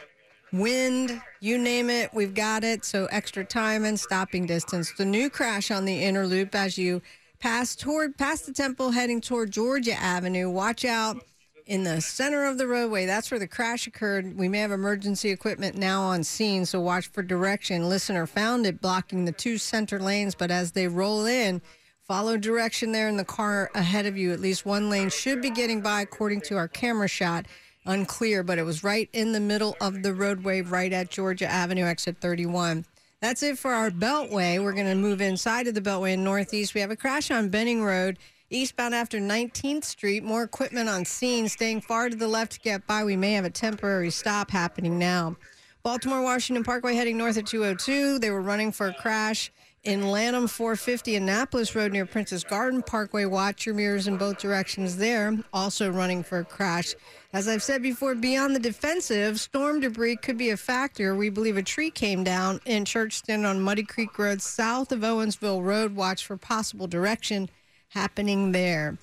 wind, 0.52 1.22
you 1.40 1.58
name 1.58 1.90
it, 1.90 2.14
we've 2.14 2.34
got 2.34 2.64
it. 2.64 2.86
So 2.86 3.08
extra 3.12 3.44
time 3.46 3.86
and 3.86 4.00
stopping 4.00 4.46
distance. 4.46 4.92
The 4.94 5.06
new 5.06 5.30
crash 5.30 5.72
on 5.72 5.86
the 5.86 6.04
inner 6.04 6.26
loop 6.26 6.56
as 6.56 6.78
you 6.78 7.02
pass 7.40 7.76
toward 7.76 8.18
past 8.18 8.46
the 8.46 8.54
temple 8.54 8.92
heading 8.92 9.22
toward 9.22 9.52
Georgia 9.52 9.94
Avenue. 9.94 10.50
Watch 10.50 10.86
out 10.86 11.24
in 11.66 11.84
the 11.84 12.02
center 12.02 12.46
of 12.46 12.58
the 12.58 12.68
roadway. 12.68 13.06
That's 13.06 13.30
where 13.30 13.40
the 13.40 13.48
crash 13.48 13.86
occurred. 13.86 14.36
We 14.38 14.50
may 14.50 14.60
have 14.60 14.72
emergency 14.72 15.30
equipment 15.30 15.78
now 15.78 16.02
on 16.02 16.24
scene, 16.24 16.66
so 16.66 16.82
watch 16.82 17.08
for 17.08 17.22
direction. 17.22 17.88
Listener 17.88 18.26
found 18.26 18.66
it 18.66 18.82
blocking 18.82 19.26
the 19.26 19.32
two 19.32 19.60
center 19.60 20.00
lanes, 20.00 20.34
but 20.34 20.50
as 20.50 20.72
they 20.72 20.88
roll 20.88 21.26
in, 21.26 21.62
follow 22.08 22.38
direction 22.38 22.92
there 22.92 23.08
in 23.08 23.18
the 23.18 23.24
car 23.24 23.70
ahead 23.76 24.08
of 24.08 24.18
you. 24.18 24.34
At 24.34 24.40
least 24.40 24.66
one 24.66 24.90
lane 24.90 25.12
should 25.12 25.44
be 25.44 25.52
getting 25.52 25.80
by 25.80 26.02
according 26.02 26.42
to 26.42 26.58
our 26.58 26.68
camera 26.68 27.08
shot 27.08 27.46
unclear, 27.86 28.44
but 28.44 28.58
it 28.58 28.64
was 28.64 28.84
right 28.84 29.10
in 29.14 29.32
the 29.32 29.40
middle 29.40 29.76
of 29.82 30.04
the 30.04 30.14
roadway, 30.14 30.62
right 30.62 30.92
at 30.92 31.10
Georgia 31.10 31.48
Avenue, 31.48 31.86
exit 31.86 32.18
31. 32.22 32.86
That's 33.22 33.44
it 33.44 33.58
for 33.58 33.74
our 33.74 33.92
Beltway. 33.92 34.64
We're 34.64 34.74
going 34.74 34.88
to 34.88 34.96
move 34.96 35.20
inside 35.20 35.68
of 35.68 35.76
the 35.76 35.82
Beltway 35.82 36.14
in 36.14 36.24
Northeast. 36.24 36.74
We 36.74 36.82
have 36.82 36.92
a 36.92 36.96
crash 36.96 37.32
on 37.32 37.50
Benning 37.50 37.84
Road, 37.84 38.18
eastbound 38.50 38.96
after 38.96 39.20
19th 39.20 39.84
Street. 39.84 40.24
More 40.24 40.44
equipment 40.44 40.88
on 40.88 41.04
scene, 41.04 41.50
staying 41.50 41.82
far 41.82 42.10
to 42.10 42.16
the 42.16 42.28
left 42.28 42.54
to 42.54 42.60
get 42.60 42.88
by. 42.88 43.04
We 43.04 43.18
may 43.18 43.34
have 43.34 43.46
a 43.46 43.50
temporary 43.50 44.10
stop 44.10 44.52
happening 44.52 44.98
now. 44.98 45.36
Baltimore 45.84 46.22
Washington 46.22 46.64
Parkway 46.64 46.96
heading 46.96 47.18
north 47.18 47.38
at 47.38 47.46
202. 47.46 48.20
They 48.20 48.32
were 48.32 48.42
running 48.42 48.72
for 48.72 48.88
a 48.88 48.94
crash 48.94 49.52
in 49.84 50.10
Lanham 50.10 50.48
450 50.48 51.16
Annapolis 51.16 51.76
Road 51.76 51.92
near 51.92 52.06
Princess 52.06 52.44
Garden 52.44 52.82
Parkway. 52.82 53.26
Watch 53.26 53.66
your 53.66 53.76
mirrors 53.76 54.08
in 54.08 54.18
both 54.18 54.38
directions 54.38 54.98
there. 54.98 55.38
Also 55.54 55.90
running 55.90 56.24
for 56.24 56.40
a 56.40 56.46
crash. 56.46 56.96
As 57.32 57.48
I've 57.48 57.62
said 57.62 57.84
before, 57.84 58.16
beyond 58.16 58.56
the 58.56 58.60
defensive, 58.60 59.40
storm 59.40 59.82
debris 59.82 60.16
could 60.16 60.36
be 60.36 60.50
a 60.50 60.58
factor. 60.58 61.16
We 61.16 61.30
believe 61.30 61.58
a 61.58 61.64
tree 61.64 61.92
came 61.92 62.24
down 62.24 62.60
in 62.66 62.86
Churchton 62.86 63.48
on 63.48 63.62
Muddy 63.62 63.84
Creek 63.84 64.18
Road 64.18 64.42
south 64.42 64.92
of 64.92 65.02
Owensville 65.02 65.64
Road. 65.64 65.96
Watch 65.96 66.26
for 66.26 66.38
possible 66.38 66.88
direction 66.88 67.48
happening 67.90 68.52
there. 68.52 68.98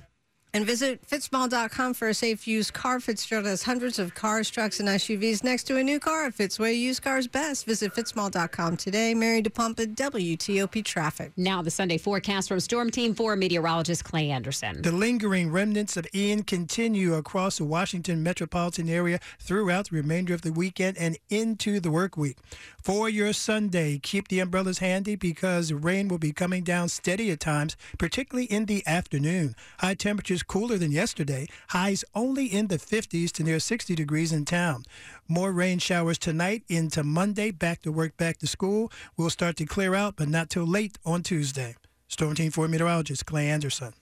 And 0.56 0.64
visit 0.64 1.06
fitzmall.com 1.06 1.92
for 1.92 2.08
a 2.08 2.14
safe 2.14 2.48
used 2.48 2.72
car. 2.72 2.98
Fitzgerald 2.98 3.44
has 3.44 3.62
hundreds 3.62 3.98
of 3.98 4.14
cars, 4.14 4.48
trucks, 4.48 4.80
and 4.80 4.88
SUVs 4.88 5.44
next 5.44 5.64
to 5.64 5.76
a 5.76 5.82
new 5.82 6.00
car. 6.00 6.30
Fitzway 6.30 6.74
used 6.74 7.02
cars 7.02 7.26
best. 7.26 7.66
Visit 7.66 7.92
fitzmall.com 7.92 8.78
today. 8.78 9.12
Mary 9.12 9.42
DePompa, 9.42 9.94
WTOP 9.94 10.82
Traffic. 10.82 11.32
Now 11.36 11.60
the 11.60 11.70
Sunday 11.70 11.98
forecast 11.98 12.48
from 12.48 12.60
Storm 12.60 12.90
Team 12.90 13.14
4 13.14 13.36
meteorologist 13.36 14.04
Clay 14.04 14.30
Anderson. 14.30 14.80
The 14.80 14.92
lingering 14.92 15.52
remnants 15.52 15.98
of 15.98 16.06
Ian 16.14 16.42
continue 16.42 17.12
across 17.12 17.58
the 17.58 17.64
Washington 17.66 18.22
metropolitan 18.22 18.88
area 18.88 19.20
throughout 19.38 19.90
the 19.90 19.96
remainder 19.96 20.32
of 20.32 20.40
the 20.40 20.52
weekend 20.52 20.96
and 20.96 21.18
into 21.28 21.80
the 21.80 21.90
work 21.90 22.16
week. 22.16 22.38
For 22.82 23.10
your 23.10 23.34
Sunday, 23.34 23.98
keep 23.98 24.28
the 24.28 24.40
umbrellas 24.40 24.78
handy 24.78 25.16
because 25.16 25.70
rain 25.70 26.08
will 26.08 26.16
be 26.16 26.32
coming 26.32 26.64
down 26.64 26.88
steady 26.88 27.30
at 27.30 27.40
times, 27.40 27.76
particularly 27.98 28.46
in 28.46 28.64
the 28.64 28.82
afternoon. 28.86 29.54
High 29.80 29.94
temperatures 29.94 30.44
cooler 30.46 30.78
than 30.78 30.92
yesterday, 30.92 31.46
highs 31.68 32.04
only 32.14 32.46
in 32.46 32.68
the 32.68 32.78
50s 32.78 33.32
to 33.32 33.42
near 33.42 33.58
60 33.58 33.94
degrees 33.94 34.32
in 34.32 34.44
town. 34.44 34.84
More 35.28 35.52
rain 35.52 35.78
showers 35.78 36.18
tonight 36.18 36.62
into 36.68 37.02
Monday, 37.04 37.50
back 37.50 37.82
to 37.82 37.92
work, 37.92 38.16
back 38.16 38.38
to 38.38 38.46
school. 38.46 38.90
We'll 39.16 39.30
start 39.30 39.56
to 39.56 39.66
clear 39.66 39.94
out, 39.94 40.16
but 40.16 40.28
not 40.28 40.50
till 40.50 40.66
late 40.66 40.98
on 41.04 41.22
Tuesday. 41.22 41.76
Storm 42.08 42.34
Team 42.34 42.50
4 42.50 42.68
meteorologist 42.68 43.26
Clay 43.26 43.48
Anderson. 43.48 43.92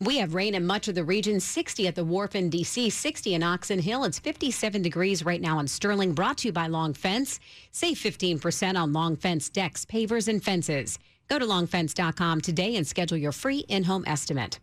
We 0.00 0.18
have 0.18 0.34
rain 0.34 0.54
in 0.54 0.64
much 0.64 0.86
of 0.86 0.94
the 0.94 1.02
region 1.02 1.40
60 1.40 1.88
at 1.88 1.96
the 1.96 2.04
Wharf 2.04 2.36
in 2.36 2.50
D.C., 2.50 2.88
60 2.88 3.34
in 3.34 3.42
Oxon 3.42 3.80
Hill. 3.80 4.04
It's 4.04 4.20
57 4.20 4.80
degrees 4.80 5.24
right 5.24 5.40
now 5.40 5.58
in 5.58 5.66
Sterling, 5.66 6.14
brought 6.14 6.38
to 6.38 6.48
you 6.48 6.52
by 6.52 6.68
Long 6.68 6.94
Fence. 6.94 7.40
Save 7.72 7.96
15% 7.96 8.76
on 8.80 8.92
Long 8.92 9.16
Fence 9.16 9.48
decks, 9.48 9.84
pavers, 9.84 10.28
and 10.28 10.42
fences. 10.42 11.00
Go 11.28 11.40
to 11.40 11.44
longfence.com 11.44 12.40
today 12.40 12.76
and 12.76 12.86
schedule 12.86 13.18
your 13.18 13.32
free 13.32 13.64
in 13.68 13.84
home 13.84 14.04
estimate. 14.06 14.60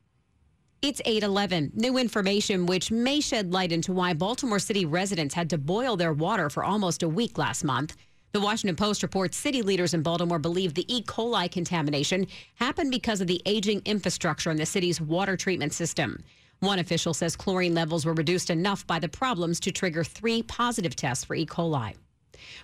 It's 0.87 1.01
811. 1.03 1.71
New 1.73 1.97
information 1.97 2.67
which 2.67 2.91
may 2.91 3.19
shed 3.19 3.51
light 3.51 3.71
into 3.71 3.91
why 3.91 4.13
Baltimore 4.13 4.59
City 4.59 4.85
residents 4.85 5.33
had 5.33 5.49
to 5.49 5.57
boil 5.57 5.97
their 5.97 6.13
water 6.13 6.47
for 6.47 6.63
almost 6.63 7.01
a 7.01 7.09
week 7.09 7.39
last 7.39 7.63
month. 7.63 7.97
The 8.33 8.39
Washington 8.39 8.75
Post 8.75 9.01
reports 9.01 9.35
city 9.35 9.63
leaders 9.63 9.95
in 9.95 10.03
Baltimore 10.03 10.37
believe 10.37 10.75
the 10.75 10.85
E. 10.95 11.01
coli 11.01 11.51
contamination 11.51 12.27
happened 12.57 12.91
because 12.91 13.19
of 13.19 13.25
the 13.25 13.41
aging 13.47 13.81
infrastructure 13.85 14.51
in 14.51 14.57
the 14.57 14.65
city's 14.67 15.01
water 15.01 15.35
treatment 15.35 15.73
system. 15.73 16.23
One 16.59 16.77
official 16.77 17.15
says 17.15 17.35
chlorine 17.35 17.73
levels 17.73 18.05
were 18.05 18.13
reduced 18.13 18.51
enough 18.51 18.85
by 18.85 18.99
the 18.99 19.09
problems 19.09 19.59
to 19.61 19.71
trigger 19.71 20.03
three 20.03 20.43
positive 20.43 20.95
tests 20.95 21.23
for 21.23 21.33
E. 21.33 21.47
coli. 21.47 21.95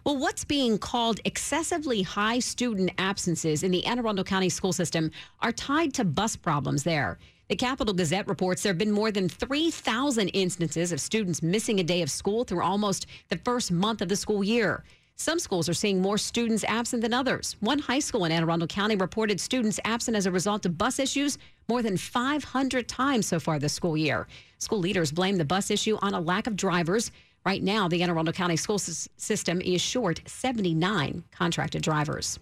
Well, 0.05 0.17
what's 0.17 0.45
being 0.45 0.77
called 0.77 1.19
excessively 1.25 2.03
high 2.03 2.37
student 2.37 2.91
absences 2.99 3.63
in 3.63 3.71
the 3.71 3.83
Anne 3.83 3.97
Arundel 3.97 4.25
County 4.25 4.49
school 4.49 4.73
system 4.73 5.09
are 5.39 5.51
tied 5.51 5.95
to 5.95 6.03
bus 6.03 6.35
problems 6.35 6.83
there. 6.83 7.17
The 7.51 7.58
Capital 7.58 7.93
Gazette 7.93 8.29
reports 8.29 8.63
there 8.63 8.70
have 8.70 8.77
been 8.77 8.93
more 8.93 9.12
than 9.12 9.27
3,000 9.27 10.29
instances 10.29 10.93
of 10.93 11.01
students 11.01 11.43
missing 11.43 11.81
a 11.81 11.84
day 11.84 12.01
of 12.01 12.10
school 12.10 12.46
through 12.46 12.63
almost 12.63 13.08
the 13.27 13.36
first 13.39 13.74
month 13.74 14.01
of 14.01 14.08
the 14.08 14.15
school 14.15 14.41
year. 14.41 14.86
Some 15.17 15.38
schools 15.38 15.67
are 15.67 15.74
seeing 15.74 16.01
more 16.01 16.17
students 16.17 16.63
absent 16.63 17.01
than 17.01 17.13
others. 17.13 17.58
One 17.60 17.79
high 17.79 18.00
school 18.00 18.24
in 18.24 18.31
Anne 18.31 18.43
Arundel 18.43 18.70
County 18.70 18.96
reported 18.96 19.38
students 19.38 19.81
absent 19.84 20.15
as 20.15 20.27
a 20.27 20.31
result 20.31 20.65
of 20.65 20.77
bus 20.77 20.98
issues 20.98 21.38
more 21.67 21.81
than 21.81 21.98
500 21.98 22.88
times 22.88 23.27
so 23.27 23.38
far 23.38 23.60
this 23.60 23.74
school 23.74 23.98
year. 23.98 24.27
School 24.60 24.79
leaders 24.79 25.12
blame 25.12 25.36
the 25.36 25.43
bus 25.43 25.70
issue 25.70 25.98
on 26.01 26.13
a 26.13 26.22
lack 26.22 26.48
of 26.48 26.55
drivers. 26.55 27.12
Right 27.46 27.62
now, 27.62 27.89
the 27.89 28.01
Anne 28.01 28.12
Arundel 28.12 28.34
County 28.34 28.55
school 28.55 28.79
system 28.79 29.60
is 29.60 29.81
short 29.81 30.22
79 30.25 31.25
contracted 31.34 31.81
drivers. 31.81 32.39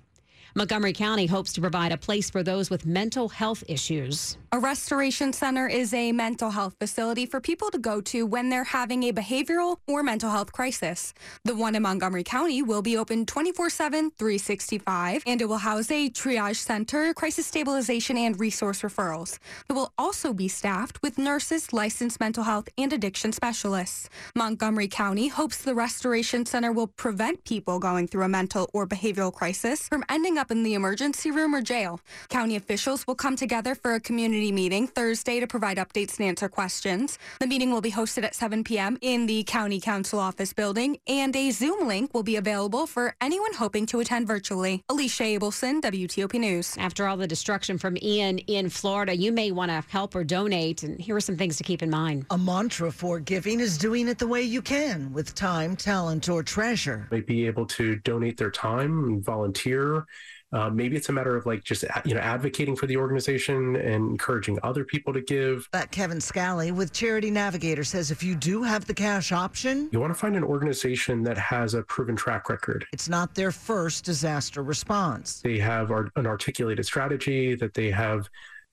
Montgomery 0.55 0.93
County 0.93 1.27
hopes 1.27 1.53
to 1.53 1.61
provide 1.61 1.91
a 1.91 1.97
place 1.97 2.29
for 2.29 2.41
those 2.41 2.69
with 2.69 2.85
mental 2.85 3.29
health 3.29 3.63
issues. 3.67 4.37
A 4.51 4.57
restoration 4.57 5.31
center 5.31 5.67
is 5.67 5.93
a 5.93 6.11
mental 6.11 6.49
health 6.49 6.75
facility 6.79 7.27
for 7.27 7.39
people 7.39 7.69
to 7.69 7.77
go 7.77 8.01
to 8.01 8.25
when 8.25 8.49
they're 8.49 8.63
having 8.63 9.03
a 9.03 9.13
behavioral 9.13 9.77
or 9.87 10.01
mental 10.01 10.31
health 10.31 10.51
crisis. 10.51 11.13
The 11.45 11.53
one 11.53 11.75
in 11.75 11.83
Montgomery 11.83 12.23
County 12.23 12.63
will 12.63 12.81
be 12.81 12.97
open 12.97 13.27
24 13.27 13.69
7, 13.69 14.11
365, 14.17 15.21
and 15.27 15.39
it 15.39 15.45
will 15.45 15.59
house 15.59 15.91
a 15.91 16.09
triage 16.09 16.55
center, 16.55 17.13
crisis 17.13 17.45
stabilization, 17.45 18.17
and 18.17 18.39
resource 18.39 18.81
referrals. 18.81 19.37
It 19.69 19.73
will 19.73 19.93
also 19.99 20.33
be 20.33 20.47
staffed 20.47 20.99
with 21.03 21.19
nurses, 21.19 21.71
licensed 21.71 22.19
mental 22.19 22.43
health, 22.43 22.69
and 22.75 22.91
addiction 22.91 23.31
specialists. 23.31 24.09
Montgomery 24.35 24.87
County 24.87 25.27
hopes 25.27 25.59
the 25.59 25.75
restoration 25.75 26.47
center 26.47 26.71
will 26.71 26.87
prevent 26.87 27.43
people 27.43 27.77
going 27.77 28.07
through 28.07 28.23
a 28.23 28.29
mental 28.29 28.67
or 28.73 28.87
behavioral 28.87 29.31
crisis 29.31 29.87
from 29.87 30.03
ending 30.09 30.38
up 30.39 30.49
in 30.51 30.63
the 30.63 30.73
emergency 30.73 31.29
room 31.29 31.53
or 31.53 31.61
jail. 31.61 31.99
County 32.29 32.55
officials 32.55 33.05
will 33.05 33.13
come 33.13 33.35
together 33.35 33.75
for 33.75 33.93
a 33.93 33.99
community 33.99 34.51
meeting 34.51 34.87
Thursday 34.87 35.39
to 35.41 35.45
provide 35.45 35.77
updates 35.77 36.17
and 36.17 36.27
answer 36.27 36.47
questions. 36.47 37.19
The 37.41 37.45
meeting 37.47 37.71
will 37.71 37.81
be 37.81 37.91
hosted 37.91 38.23
at 38.23 38.33
7 38.33 38.63
p.m. 38.63 38.97
in 39.01 39.25
the 39.25 39.43
County 39.43 39.81
Council 39.81 40.17
office 40.17 40.53
building, 40.53 40.97
and 41.07 41.35
a 41.35 41.51
Zoom 41.51 41.87
link 41.87 42.13
will 42.13 42.23
be 42.23 42.37
available 42.37 42.87
for 42.87 43.15
anyone 43.19 43.53
hoping 43.53 43.85
to 43.87 43.99
attend 43.99 44.27
virtually. 44.27 44.81
Alicia 44.87 45.23
Abelson, 45.23 45.81
WTOP 45.81 46.39
News. 46.39 46.77
After 46.77 47.05
all 47.05 47.17
the 47.17 47.27
destruction 47.27 47.77
from 47.77 47.97
Ian 48.01 48.39
in 48.39 48.69
Florida, 48.69 49.15
you 49.15 49.33
may 49.33 49.51
want 49.51 49.71
to 49.71 49.83
help 49.89 50.15
or 50.15 50.23
donate, 50.23 50.83
and 50.83 51.01
here 51.01 51.17
are 51.17 51.21
some 51.21 51.35
things 51.35 51.57
to 51.57 51.63
keep 51.63 51.83
in 51.83 51.89
mind. 51.89 52.25
A 52.29 52.37
mantra 52.37 52.91
for 52.91 53.19
giving 53.19 53.59
is 53.59 53.77
doing 53.77 54.07
it 54.07 54.17
the 54.17 54.27
way 54.27 54.41
you 54.41 54.61
can 54.61 55.11
with 55.11 55.35
time, 55.35 55.75
talent, 55.75 56.29
or 56.29 56.43
treasure. 56.43 57.09
Might 57.11 57.27
be 57.27 57.45
able 57.45 57.65
to 57.65 57.97
donate 57.97 58.37
their 58.37 58.51
time 58.51 59.03
and 59.03 59.21
volunteer. 59.21 60.05
Uh, 60.51 60.69
maybe 60.69 60.95
it's 60.95 61.09
a 61.09 61.11
matter 61.11 61.35
of 61.35 61.45
like 61.45 61.63
just 61.63 61.83
you 62.05 62.15
know 62.15 62.19
advocating 62.21 62.75
for 62.75 62.87
the 62.87 62.97
organization 62.97 63.75
and 63.75 64.09
encouraging 64.09 64.57
other 64.63 64.83
people 64.83 65.13
to 65.13 65.21
give. 65.21 65.67
That 65.71 65.91
Kevin 65.91 66.19
Scally 66.19 66.71
with 66.71 66.91
Charity 66.91 67.29
Navigator 67.29 67.83
says 67.83 68.09
if 68.09 68.23
you 68.23 68.35
do 68.35 68.63
have 68.63 68.85
the 68.85 68.93
cash 68.93 69.31
option, 69.31 69.89
You 69.91 69.99
want 69.99 70.11
to 70.13 70.19
find 70.19 70.35
an 70.35 70.43
organization 70.43 71.23
that 71.23 71.37
has 71.37 71.75
a 71.75 71.83
proven 71.83 72.15
track 72.15 72.49
record. 72.49 72.85
it's 72.91 73.07
not 73.09 73.35
their 73.35 73.51
first 73.51 74.05
disaster 74.05 74.63
response. 74.63 75.41
They 75.41 75.59
have 75.59 75.91
an 75.91 76.25
articulated 76.25 76.85
strategy, 76.85 77.53
that 77.55 77.73
they 77.73 77.91
have 77.91 78.27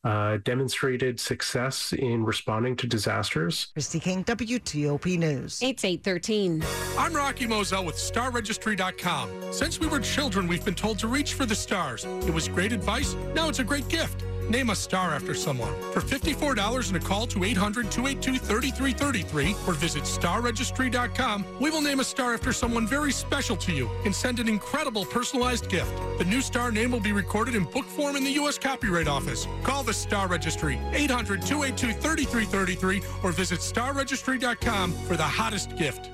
uh, 0.07 0.39
demonstrated 0.45 1.19
success 1.19 1.93
in 1.93 2.25
responding 2.25 2.77
to 2.77 2.87
disasters. 2.87 3.69
Christy 3.73 3.99
King, 3.99 4.23
WTOP 4.25 5.19
News. 5.19 5.61
It's 5.61 5.85
813. 5.85 6.63
I'm 6.97 7.13
Rocky 7.13 7.47
Moselle 7.47 7.85
with 7.85 7.97
StarRegistry.com. 7.97 9.53
Since 9.53 9.81
we 9.81 9.89
were 9.89 9.99
children, 9.99 10.47
we've 10.47 10.65
been 10.65 10.77
told 10.77 11.01
to 11.01 11.09
reach 11.09 11.35
for 11.35 11.45
the 11.45 11.57
stars. 11.57 12.05
It 12.05 12.33
was 12.33 12.47
great 12.47 12.73
advice. 12.73 13.17
Now 13.35 13.49
it's 13.49 13.59
a 13.59 13.65
great 13.65 13.89
gift. 13.89 14.23
Name 14.49 14.71
a 14.71 14.77
star 14.77 15.13
after 15.13 15.35
someone. 15.35 15.73
For 15.93 16.01
$54 16.01 16.89
and 16.89 16.97
a 16.97 17.01
call 17.01 17.27
to 17.29 17.45
800 17.45 17.91
282 17.91 18.39
3333 18.39 19.55
or 19.67 19.75
visit 19.75 20.05
starregistry.com, 20.05 21.45
we 21.61 21.71
will 21.71 21.83
name 21.83 22.01
a 22.01 22.05
star 22.05 22.35
after 22.35 22.53
someone 22.53 22.87
very 22.87 23.13
special 23.13 23.57
to 23.57 23.73
you 23.73 23.91
and 24.05 24.15
send 24.15 24.39
an 24.39 24.49
incredible 24.49 25.05
personalized 25.05 25.69
gift. 25.69 25.93
The 26.19 26.25
new 26.25 26.41
star 26.41 26.71
name 26.71 26.91
will 26.91 27.01
be 27.01 27.13
recorded 27.13 27.55
in 27.55 27.65
book 27.65 27.87
form 27.87 28.17
in 28.17 28.25
the 28.25 28.33
U.S. 28.33 28.59
Copyright 28.59 29.09
Office. 29.09 29.47
Call 29.63 29.83
the 29.83 29.95
Star 29.95 30.29
Registry, 30.29 30.79
800 30.93 31.43
282 31.43 32.01
3333 32.01 33.03
or 33.23 33.33
visit 33.33 33.61
starregistry.com 33.61 34.93
for 34.93 35.17
the 35.17 35.23
hottest 35.23 35.77
gift. 35.77 36.11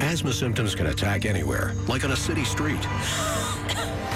Asthma 0.00 0.32
symptoms 0.32 0.74
can 0.74 0.86
attack 0.86 1.24
anywhere, 1.24 1.72
like 1.86 2.04
on 2.04 2.12
a 2.12 2.16
city 2.16 2.44
street. 2.44 2.84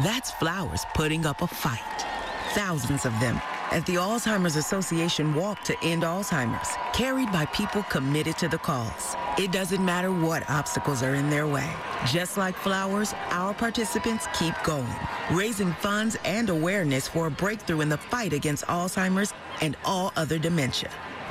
That's 0.00 0.30
flowers 0.30 0.86
putting 0.94 1.26
up 1.26 1.42
a 1.42 1.46
fight. 1.46 2.06
Thousands 2.54 3.04
of 3.04 3.12
them 3.20 3.40
at 3.72 3.84
the 3.86 3.94
Alzheimer's 3.94 4.56
Association 4.56 5.34
Walk 5.34 5.62
to 5.64 5.76
End 5.82 6.02
Alzheimer's, 6.02 6.68
carried 6.92 7.32
by 7.32 7.46
people 7.46 7.82
committed 7.84 8.36
to 8.38 8.48
the 8.48 8.58
cause. 8.58 9.16
It 9.38 9.50
doesn't 9.50 9.82
matter 9.82 10.12
what 10.12 10.48
obstacles 10.50 11.02
are 11.02 11.14
in 11.14 11.30
their 11.30 11.46
way. 11.46 11.70
Just 12.06 12.36
like 12.36 12.54
flowers, 12.54 13.14
our 13.30 13.54
participants 13.54 14.26
keep 14.38 14.54
going, 14.62 14.94
raising 15.30 15.72
funds 15.74 16.18
and 16.24 16.50
awareness 16.50 17.08
for 17.08 17.26
a 17.26 17.30
breakthrough 17.30 17.80
in 17.80 17.88
the 17.88 17.96
fight 17.96 18.32
against 18.34 18.66
Alzheimer's 18.66 19.32
and 19.62 19.76
all 19.84 20.12
other 20.16 20.38
dementia. 20.38 20.90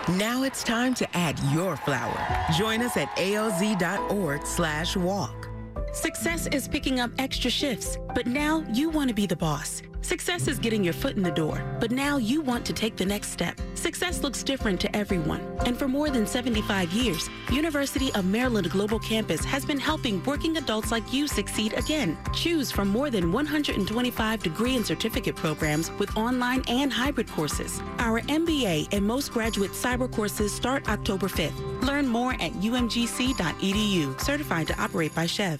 Now 0.09 0.43
it's 0.43 0.63
time 0.63 0.95
to 0.95 1.17
add 1.17 1.39
your 1.53 1.77
flower. 1.77 2.45
Join 2.57 2.81
us 2.81 2.97
at 2.97 3.15
alz.org 3.17 4.45
slash 4.47 4.97
walk. 4.97 5.47
Success 5.93 6.47
is 6.47 6.69
picking 6.69 7.01
up 7.01 7.11
extra 7.19 7.51
shifts, 7.51 7.97
but 8.15 8.25
now 8.25 8.63
you 8.71 8.89
want 8.89 9.09
to 9.09 9.13
be 9.13 9.25
the 9.25 9.35
boss. 9.35 9.81
Success 9.99 10.47
is 10.47 10.57
getting 10.57 10.85
your 10.85 10.93
foot 10.93 11.17
in 11.17 11.21
the 11.21 11.31
door, 11.31 11.61
but 11.81 11.91
now 11.91 12.15
you 12.15 12.39
want 12.39 12.65
to 12.65 12.71
take 12.71 12.95
the 12.95 13.05
next 13.05 13.29
step. 13.29 13.59
Success 13.75 14.23
looks 14.23 14.41
different 14.41 14.79
to 14.79 14.95
everyone, 14.95 15.41
and 15.65 15.77
for 15.77 15.89
more 15.89 16.09
than 16.09 16.25
75 16.25 16.93
years, 16.93 17.29
University 17.51 18.11
of 18.13 18.23
Maryland 18.23 18.71
Global 18.71 18.99
Campus 18.99 19.43
has 19.43 19.65
been 19.65 19.79
helping 19.79 20.23
working 20.23 20.55
adults 20.55 20.91
like 20.91 21.13
you 21.13 21.27
succeed 21.27 21.73
again. 21.73 22.17
Choose 22.33 22.71
from 22.71 22.87
more 22.87 23.09
than 23.09 23.33
125 23.33 24.41
degree 24.41 24.77
and 24.77 24.85
certificate 24.85 25.35
programs 25.35 25.91
with 25.99 26.15
online 26.15 26.63
and 26.69 26.91
hybrid 26.91 27.27
courses. 27.27 27.81
Our 27.99 28.21
MBA 28.21 28.93
and 28.93 29.05
most 29.05 29.33
graduate 29.33 29.71
cyber 29.71 30.09
courses 30.09 30.53
start 30.53 30.87
October 30.87 31.27
5th. 31.27 31.83
Learn 31.85 32.07
more 32.07 32.31
at 32.35 32.53
umgc.edu, 32.53 34.21
certified 34.21 34.67
to 34.67 34.81
operate 34.81 35.13
by 35.13 35.25
SCHEV. 35.25 35.59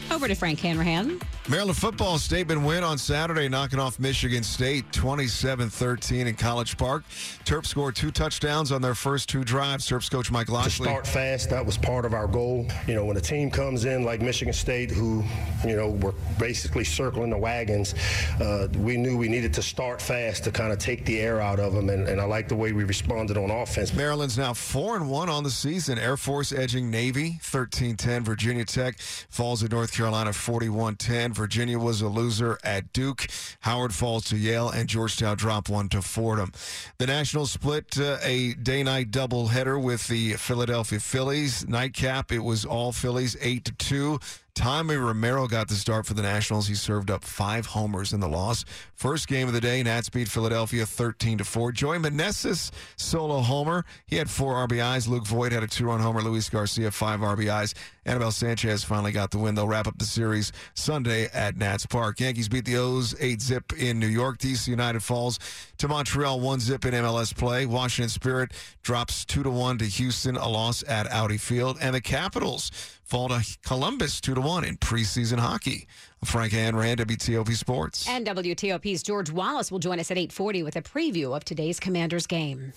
Over 0.11 0.27
to 0.27 0.35
Frank 0.35 0.59
Hanrahan. 0.59 1.21
Maryland 1.47 1.77
football 1.77 2.17
statement 2.17 2.61
win 2.61 2.83
on 2.83 2.97
Saturday, 2.97 3.47
knocking 3.47 3.79
off 3.79 3.97
Michigan 3.97 4.43
State 4.43 4.91
27 4.91 5.69
13 5.69 6.27
in 6.27 6.35
College 6.35 6.77
Park. 6.77 7.03
Terps 7.45 7.67
scored 7.67 7.95
two 7.95 8.11
touchdowns 8.11 8.73
on 8.73 8.81
their 8.81 8.93
first 8.93 9.29
two 9.29 9.45
drives. 9.45 9.87
Terps 9.89 10.11
coach 10.11 10.29
Mike 10.31 10.47
To 10.47 10.69
start 10.69 11.07
fast, 11.07 11.49
that 11.49 11.65
was 11.65 11.77
part 11.77 12.03
of 12.03 12.13
our 12.13 12.27
goal. 12.27 12.67
You 12.87 12.93
know, 12.93 13.05
when 13.05 13.15
a 13.15 13.21
team 13.21 13.49
comes 13.49 13.85
in 13.85 14.03
like 14.03 14.21
Michigan 14.21 14.53
State, 14.53 14.91
who, 14.91 15.23
you 15.65 15.77
know, 15.77 15.91
were 15.91 16.13
basically 16.37 16.83
circling 16.83 17.29
the 17.29 17.37
wagons, 17.37 17.95
uh, 18.41 18.67
we 18.77 18.97
knew 18.97 19.17
we 19.17 19.29
needed 19.29 19.53
to 19.53 19.61
start 19.61 20.01
fast 20.01 20.43
to 20.43 20.51
kind 20.51 20.73
of 20.73 20.77
take 20.77 21.05
the 21.05 21.21
air 21.21 21.39
out 21.39 21.59
of 21.59 21.73
them. 21.73 21.89
And, 21.89 22.07
and 22.07 22.19
I 22.19 22.25
like 22.25 22.49
the 22.49 22.55
way 22.55 22.73
we 22.73 22.83
responded 22.83 23.37
on 23.37 23.49
offense. 23.49 23.93
Maryland's 23.93 24.37
now 24.37 24.53
4 24.53 24.97
and 24.97 25.09
1 25.09 25.29
on 25.29 25.43
the 25.43 25.49
season. 25.49 25.97
Air 25.97 26.17
Force 26.17 26.51
edging 26.51 26.91
Navy 26.91 27.39
13 27.43 27.95
10. 27.95 28.23
Virginia 28.25 28.65
Tech 28.65 28.99
falls 28.99 29.61
to 29.61 29.69
North 29.69 29.91
Carolina 29.91 30.00
41 30.01 30.95
10. 30.95 31.33
Virginia 31.33 31.77
was 31.77 32.01
a 32.01 32.07
loser 32.07 32.57
at 32.63 32.91
Duke. 32.91 33.27
Howard 33.61 33.93
falls 33.93 34.25
to 34.25 34.37
Yale, 34.37 34.69
and 34.69 34.89
Georgetown 34.89 35.37
drop 35.37 35.69
one 35.69 35.89
to 35.89 36.01
Fordham. 36.01 36.51
The 36.97 37.07
Nationals 37.07 37.51
split 37.51 37.99
uh, 37.99 38.17
a 38.23 38.53
day 38.53 38.81
night 38.81 39.11
doubleheader 39.11 39.81
with 39.81 40.07
the 40.07 40.33
Philadelphia 40.33 40.99
Phillies. 40.99 41.67
Nightcap, 41.67 42.31
it 42.31 42.39
was 42.39 42.65
all 42.65 42.91
Phillies 42.91 43.37
8 43.39 43.65
to 43.65 43.71
2. 43.73 44.19
Tommy 44.53 44.95
Romero 44.95 45.47
got 45.47 45.67
the 45.67 45.75
start 45.75 46.05
for 46.05 46.13
the 46.13 46.21
Nationals. 46.21 46.67
He 46.67 46.75
served 46.75 47.09
up 47.09 47.23
five 47.23 47.65
homers 47.65 48.13
in 48.13 48.19
the 48.19 48.27
loss. 48.27 48.65
First 48.93 49.27
game 49.27 49.47
of 49.47 49.53
the 49.53 49.61
day, 49.61 49.81
Nats 49.83 50.09
beat 50.09 50.27
Philadelphia 50.27 50.85
13 50.85 51.37
to 51.39 51.43
4. 51.43 51.71
Joey 51.71 51.97
Meneses 51.99 52.71
solo 52.97 53.39
homer. 53.39 53.85
He 54.05 54.17
had 54.17 54.29
four 54.29 54.55
RBIs. 54.67 55.07
Luke 55.07 55.25
Voit 55.25 55.51
had 55.51 55.63
a 55.63 55.67
two-run 55.67 55.99
homer. 55.99 56.21
Luis 56.21 56.49
Garcia 56.49 56.91
five 56.91 57.21
RBIs. 57.21 57.73
Anibal 58.05 58.31
Sanchez 58.31 58.83
finally 58.83 59.11
got 59.11 59.29
the 59.29 59.37
win. 59.37 59.53
They'll 59.53 59.67
wrap 59.67 59.87
up 59.87 59.97
the 59.99 60.05
series 60.05 60.51
Sunday 60.73 61.29
at 61.33 61.55
Nats 61.55 61.85
Park. 61.85 62.19
Yankees 62.19 62.49
beat 62.49 62.65
the 62.65 62.77
O's 62.77 63.15
8 63.19 63.41
zip 63.41 63.73
in 63.73 63.99
New 63.99 64.07
York. 64.07 64.39
DC 64.39 64.67
United 64.67 65.03
falls 65.03 65.39
to 65.77 65.87
Montreal 65.87 66.39
1 66.39 66.59
zip 66.59 66.85
in 66.85 66.93
MLS 66.95 67.35
play. 67.35 67.65
Washington 67.67 68.09
Spirit 68.09 68.53
drops 68.81 69.23
2 69.25 69.43
to 69.43 69.51
1 69.51 69.77
to 69.79 69.85
Houston, 69.85 70.35
a 70.35 70.49
loss 70.49 70.83
at 70.87 71.11
Audi 71.11 71.37
Field. 71.37 71.77
And 71.79 71.93
the 71.93 72.01
Capitals 72.01 72.71
fall 73.11 73.27
to 73.27 73.45
Columbus 73.65 74.21
2 74.21 74.35
to 74.35 74.39
1 74.39 74.63
in 74.63 74.77
preseason 74.77 75.37
hockey. 75.37 75.85
Frank 76.23 76.53
Hanrahan, 76.53 76.95
WTOP 76.95 77.53
Sports. 77.57 78.07
And 78.07 78.25
WTOP's 78.25 79.03
George 79.03 79.29
Wallace 79.29 79.69
will 79.69 79.79
join 79.79 79.99
us 79.99 80.11
at 80.11 80.17
840 80.17 80.63
with 80.63 80.77
a 80.77 80.81
preview 80.81 81.35
of 81.35 81.43
today's 81.43 81.77
Commanders 81.77 82.25
game. 82.25 82.71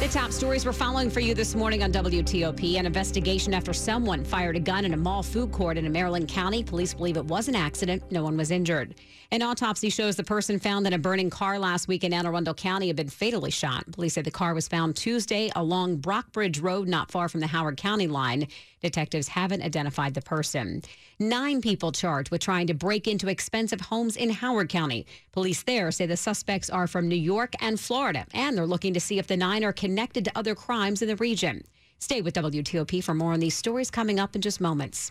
The 0.00 0.06
top 0.06 0.30
stories 0.30 0.64
we're 0.64 0.72
following 0.72 1.10
for 1.10 1.18
you 1.18 1.34
this 1.34 1.56
morning 1.56 1.82
on 1.82 1.90
WTOP. 1.90 2.78
An 2.78 2.86
investigation 2.86 3.52
after 3.52 3.72
someone 3.72 4.24
fired 4.24 4.54
a 4.54 4.60
gun 4.60 4.84
in 4.84 4.94
a 4.94 4.96
mall 4.96 5.24
food 5.24 5.50
court 5.50 5.76
in 5.76 5.86
a 5.86 5.90
Maryland 5.90 6.28
county. 6.28 6.62
Police 6.62 6.94
believe 6.94 7.16
it 7.16 7.24
was 7.24 7.48
an 7.48 7.56
accident. 7.56 8.04
No 8.12 8.22
one 8.22 8.36
was 8.36 8.52
injured. 8.52 8.94
An 9.32 9.42
autopsy 9.42 9.90
shows 9.90 10.14
the 10.14 10.22
person 10.22 10.60
found 10.60 10.86
in 10.86 10.92
a 10.92 10.98
burning 10.98 11.30
car 11.30 11.58
last 11.58 11.88
week 11.88 12.04
in 12.04 12.12
Anne 12.12 12.26
Arundel 12.26 12.54
County 12.54 12.86
had 12.86 12.94
been 12.94 13.08
fatally 13.08 13.50
shot. 13.50 13.90
Police 13.90 14.14
say 14.14 14.22
the 14.22 14.30
car 14.30 14.54
was 14.54 14.68
found 14.68 14.94
Tuesday 14.94 15.50
along 15.56 15.98
Brockbridge 15.98 16.62
Road, 16.62 16.86
not 16.86 17.10
far 17.10 17.28
from 17.28 17.40
the 17.40 17.48
Howard 17.48 17.76
County 17.76 18.06
line. 18.06 18.46
Detectives 18.80 19.28
haven't 19.28 19.62
identified 19.62 20.14
the 20.14 20.22
person. 20.22 20.82
Nine 21.18 21.60
people 21.60 21.92
charged 21.92 22.30
with 22.30 22.40
trying 22.40 22.66
to 22.68 22.74
break 22.74 23.08
into 23.08 23.28
expensive 23.28 23.80
homes 23.80 24.16
in 24.16 24.30
Howard 24.30 24.68
County. 24.68 25.06
Police 25.32 25.62
there 25.64 25.90
say 25.90 26.06
the 26.06 26.16
suspects 26.16 26.70
are 26.70 26.86
from 26.86 27.08
New 27.08 27.16
York 27.16 27.54
and 27.60 27.80
Florida, 27.80 28.26
and 28.32 28.56
they're 28.56 28.66
looking 28.66 28.94
to 28.94 29.00
see 29.00 29.18
if 29.18 29.26
the 29.26 29.36
nine 29.36 29.64
are 29.64 29.72
connected 29.72 30.24
to 30.24 30.38
other 30.38 30.54
crimes 30.54 31.02
in 31.02 31.08
the 31.08 31.16
region. 31.16 31.64
Stay 31.98 32.20
with 32.20 32.34
WTOP 32.34 33.02
for 33.02 33.14
more 33.14 33.32
on 33.32 33.40
these 33.40 33.56
stories 33.56 33.90
coming 33.90 34.20
up 34.20 34.36
in 34.36 34.42
just 34.42 34.60
moments. 34.60 35.10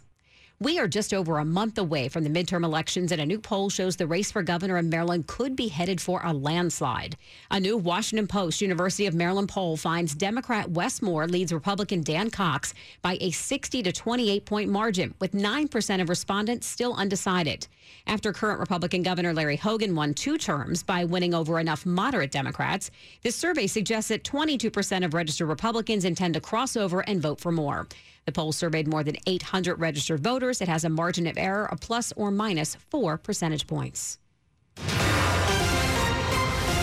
We 0.60 0.80
are 0.80 0.88
just 0.88 1.14
over 1.14 1.38
a 1.38 1.46
month 1.46 1.78
away 1.78 2.10
from 2.10 2.24
the 2.24 2.32
midterm 2.32 2.64
elections, 2.64 3.12
and 3.12 3.22
a 3.22 3.26
new 3.28 3.40
poll 3.40 3.70
shows 3.70 3.96
the 3.96 4.08
race 4.08 4.32
for 4.32 4.42
governor 4.42 4.78
in 4.78 4.90
Maryland 4.90 5.28
could 5.28 5.56
be 5.56 5.68
headed 5.68 6.02
for 6.02 6.20
a 6.24 6.34
landslide. 6.34 7.16
A 7.52 7.60
new 7.60 7.78
Washington 7.78 8.26
Post 8.26 8.60
University 8.60 9.06
of 9.06 9.14
Maryland 9.14 9.50
poll 9.50 9.78
finds 9.78 10.16
Democrat 10.16 10.72
Wes 10.72 11.00
Moore 11.00 11.28
leads 11.28 11.54
Republican 11.54 12.02
Dan 12.02 12.32
Cox 12.32 12.74
by 13.04 13.20
a 13.22 13.30
60 13.30 13.84
to 13.84 13.92
28 13.92 14.46
point 14.46 14.72
margin, 14.72 15.14
with 15.22 15.34
9% 15.34 16.02
of 16.02 16.10
respondents 16.10 16.66
still 16.66 16.96
undecided. 16.96 17.68
After 18.08 18.34
current 18.34 18.60
Republican 18.60 19.04
Governor 19.04 19.36
Larry 19.36 19.58
Hogan 19.58 19.94
won 19.94 20.16
two 20.16 20.40
terms 20.40 20.82
by 20.82 21.06
winning 21.06 21.36
over 21.36 21.60
enough 21.60 21.86
moderate 21.86 22.32
Democrats, 22.32 22.90
this 23.22 23.36
survey 23.36 23.68
suggests 23.68 24.10
that 24.10 24.24
22% 24.24 25.06
of 25.06 25.14
registered 25.14 25.50
Republicans 25.50 26.04
intend 26.04 26.34
to 26.34 26.42
cross 26.42 26.76
over 26.76 27.02
and 27.02 27.22
vote 27.22 27.40
for 27.40 27.52
Moore. 27.52 27.88
The 28.28 28.34
poll 28.34 28.52
surveyed 28.52 28.90
more 28.90 29.04
than 29.06 29.16
800 29.26 29.80
registered 29.80 30.20
voters. 30.20 30.60
It 30.60 30.68
has 30.68 30.84
a 30.84 30.90
margin 30.90 31.28
of 31.28 31.38
error 31.38 31.72
of 31.72 31.80
plus 31.80 32.12
or 32.18 32.30
minus 32.30 32.76
four 32.76 33.18
percentage 33.18 33.66
points. 33.68 34.20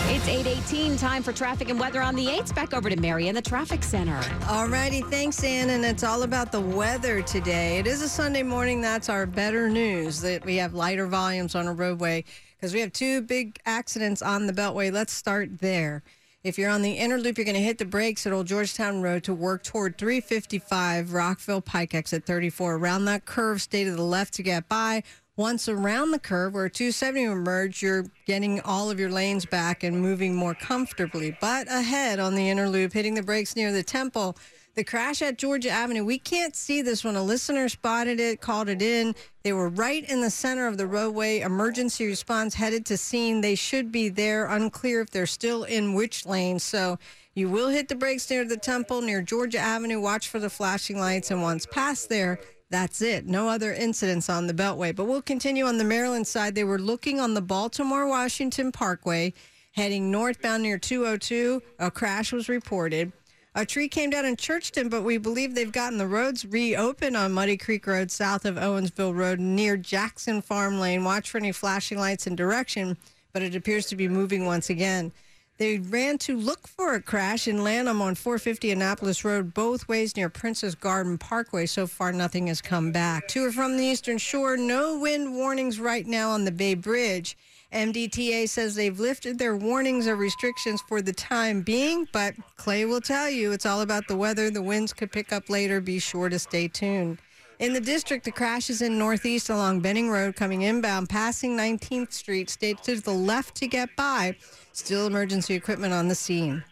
It's 0.07 0.27
818, 0.27 0.97
time 0.97 1.21
for 1.21 1.31
traffic 1.31 1.69
and 1.69 1.79
weather 1.79 2.01
on 2.01 2.15
the 2.15 2.25
8s. 2.25 2.55
Back 2.55 2.73
over 2.73 2.89
to 2.89 2.95
Mary 2.95 3.27
in 3.27 3.35
the 3.35 3.43
traffic 3.43 3.83
center. 3.83 4.19
All 4.49 4.67
righty, 4.67 5.03
thanks, 5.03 5.43
Ann. 5.43 5.69
And 5.69 5.85
it's 5.85 6.03
all 6.03 6.23
about 6.23 6.51
the 6.51 6.61
weather 6.61 7.21
today. 7.21 7.77
It 7.77 7.85
is 7.85 8.01
a 8.01 8.09
Sunday 8.09 8.41
morning. 8.41 8.81
That's 8.81 9.07
our 9.07 9.27
better 9.27 9.69
news 9.69 10.21
that 10.21 10.43
we 10.45 10.55
have 10.55 10.73
lighter 10.73 11.05
volumes 11.05 11.53
on 11.53 11.67
a 11.67 11.73
roadway 11.73 12.23
because 12.57 12.73
we 12.73 12.79
have 12.79 12.91
two 12.91 13.21
big 13.21 13.59
accidents 13.67 14.23
on 14.23 14.47
the 14.47 14.53
Beltway. 14.53 14.91
Let's 14.91 15.13
start 15.13 15.59
there. 15.59 16.01
If 16.45 16.59
you're 16.59 16.69
on 16.69 16.83
the 16.83 16.91
inner 16.91 17.17
loop, 17.17 17.39
you're 17.39 17.45
going 17.45 17.55
to 17.55 17.59
hit 17.59 17.79
the 17.79 17.85
brakes 17.85 18.27
at 18.27 18.31
Old 18.31 18.45
Georgetown 18.45 19.01
Road 19.01 19.23
to 19.23 19.33
work 19.33 19.63
toward 19.63 19.97
355 19.97 21.11
Rockville 21.11 21.59
Pike 21.59 21.95
exit 21.95 22.23
34. 22.23 22.75
Around 22.75 23.05
that 23.05 23.25
curve, 23.25 23.63
stay 23.63 23.83
to 23.83 23.89
the 23.89 24.03
left 24.03 24.35
to 24.35 24.43
get 24.43 24.69
by. 24.69 25.01
Once 25.37 25.67
around 25.67 26.11
the 26.11 26.19
curve 26.19 26.53
where 26.53 26.69
270 26.69 27.29
will 27.29 27.35
merge, 27.37 27.81
you're 27.81 28.05
getting 28.27 28.61
all 28.61 28.91
of 28.91 28.99
your 28.99 29.09
lanes 29.09 29.43
back 29.43 29.81
and 29.81 29.99
moving 29.99 30.35
more 30.35 30.53
comfortably. 30.53 31.35
But 31.41 31.67
ahead 31.67 32.19
on 32.19 32.35
the 32.35 32.47
inner 32.47 32.69
loop, 32.69 32.93
hitting 32.93 33.15
the 33.15 33.23
brakes 33.23 33.55
near 33.55 33.71
the 33.71 33.81
temple, 33.81 34.37
the 34.75 34.83
crash 34.83 35.21
at 35.21 35.37
Georgia 35.37 35.69
Avenue, 35.69 36.03
we 36.03 36.19
can't 36.19 36.55
see 36.55 36.81
this 36.81 37.03
one. 37.03 37.15
A 37.15 37.23
listener 37.23 37.69
spotted 37.69 38.19
it, 38.19 38.41
called 38.41 38.67
it 38.67 38.81
in. 38.81 39.15
They 39.43 39.53
were 39.53 39.69
right 39.69 40.07
in 40.09 40.21
the 40.21 40.29
center 40.29 40.67
of 40.67 40.77
the 40.77 40.85
roadway. 40.85 41.39
Emergency 41.39 42.05
response 42.05 42.53
headed 42.53 42.85
to 42.87 42.97
scene. 42.97 43.39
They 43.39 43.55
should 43.55 43.91
be 43.91 44.09
there. 44.09 44.47
Unclear 44.47 45.01
if 45.01 45.11
they're 45.11 45.25
still 45.25 45.63
in 45.63 45.93
which 45.93 46.25
lane. 46.25 46.59
So 46.59 46.99
you 47.35 47.49
will 47.49 47.69
hit 47.69 47.87
the 47.87 47.95
brakes 47.95 48.29
near 48.29 48.43
the 48.43 48.57
temple, 48.57 49.01
near 49.01 49.21
Georgia 49.21 49.59
Avenue. 49.59 50.01
Watch 50.01 50.27
for 50.27 50.39
the 50.39 50.49
flashing 50.49 50.99
lights. 50.99 51.31
And 51.31 51.41
once 51.41 51.65
past 51.65 52.09
there, 52.09 52.39
that's 52.69 53.01
it. 53.01 53.25
No 53.25 53.47
other 53.47 53.71
incidents 53.71 54.29
on 54.29 54.47
the 54.47 54.53
Beltway. 54.53 54.93
But 54.93 55.05
we'll 55.05 55.21
continue 55.21 55.65
on 55.65 55.77
the 55.77 55.83
Maryland 55.85 56.27
side. 56.27 56.53
They 56.53 56.63
were 56.65 56.79
looking 56.79 57.21
on 57.21 57.33
the 57.33 57.41
Baltimore 57.41 58.07
Washington 58.07 58.73
Parkway, 58.73 59.33
heading 59.71 60.11
northbound 60.11 60.63
near 60.63 60.77
202. 60.77 61.61
A 61.79 61.89
crash 61.89 62.33
was 62.33 62.49
reported. 62.49 63.13
A 63.57 63.65
tree 63.65 63.87
came 63.87 64.09
down 64.09 64.25
in 64.25 64.35
Churchton, 64.35 64.89
but 64.89 65.03
we 65.03 65.17
believe 65.17 65.55
they've 65.55 65.71
gotten 65.71 65.97
the 65.97 66.07
roads 66.07 66.43
reopened 66.45 67.15
on 67.15 67.31
Muddy 67.31 67.55
Creek 67.55 67.87
Road 67.87 68.11
south 68.11 68.43
of 68.43 68.55
Owensville 68.55 69.15
Road 69.15 69.39
near 69.39 69.77
Jackson 69.77 70.41
Farm 70.41 70.77
Lane. 70.77 71.05
Watch 71.05 71.29
for 71.29 71.37
any 71.37 71.53
flashing 71.53 71.97
lights 71.97 72.27
and 72.27 72.35
direction, 72.35 72.97
but 73.31 73.41
it 73.41 73.55
appears 73.55 73.85
to 73.85 73.95
be 73.95 74.09
moving 74.09 74.45
once 74.45 74.69
again. 74.69 75.13
They 75.57 75.77
ran 75.77 76.17
to 76.17 76.35
look 76.35 76.67
for 76.67 76.95
a 76.95 77.01
crash 77.01 77.47
in 77.47 77.63
Lanham 77.63 78.01
on 78.01 78.15
450 78.15 78.71
Annapolis 78.71 79.23
Road, 79.23 79.53
both 79.53 79.87
ways 79.87 80.17
near 80.17 80.27
Princess 80.27 80.75
Garden 80.75 81.17
Parkway. 81.17 81.65
So 81.65 81.87
far, 81.87 82.11
nothing 82.11 82.47
has 82.47 82.61
come 82.61 82.91
back. 82.91 83.29
To 83.29 83.45
or 83.45 83.51
from 83.53 83.77
the 83.77 83.85
Eastern 83.85 84.17
Shore, 84.17 84.57
no 84.57 84.99
wind 84.99 85.33
warnings 85.33 85.79
right 85.79 86.05
now 86.05 86.31
on 86.31 86.43
the 86.43 86.51
Bay 86.51 86.73
Bridge. 86.73 87.37
MDTA 87.73 88.47
says 88.47 88.75
they've 88.75 88.99
lifted 88.99 89.37
their 89.37 89.55
warnings 89.55 90.07
or 90.07 90.15
restrictions 90.15 90.81
for 90.87 91.01
the 91.01 91.13
time 91.13 91.61
being, 91.61 92.07
but 92.13 92.35
Clay 92.57 92.85
will 92.85 93.01
tell 93.01 93.29
you 93.29 93.51
it's 93.51 93.65
all 93.65 93.81
about 93.81 94.07
the 94.07 94.15
weather. 94.15 94.49
The 94.49 94.61
winds 94.61 94.93
could 94.93 95.11
pick 95.11 95.33
up 95.33 95.49
later. 95.49 95.81
Be 95.81 95.99
sure 95.99 96.29
to 96.29 96.39
stay 96.39 96.67
tuned. 96.67 97.19
In 97.59 97.73
the 97.73 97.79
district, 97.79 98.25
the 98.25 98.31
crash 98.31 98.69
is 98.69 98.81
in 98.81 98.97
northeast 98.97 99.49
along 99.49 99.79
Benning 99.79 100.09
Road, 100.09 100.35
coming 100.35 100.63
inbound, 100.63 101.09
passing 101.09 101.55
19th 101.55 102.11
Street. 102.11 102.49
Stay 102.49 102.73
to 102.73 102.99
the 102.99 103.11
left 103.11 103.55
to 103.55 103.67
get 103.67 103.95
by. 103.95 104.35
Still 104.73 105.07
emergency 105.07 105.53
equipment 105.53 105.93
on 105.93 106.09
the 106.09 106.15
scene. 106.15 106.63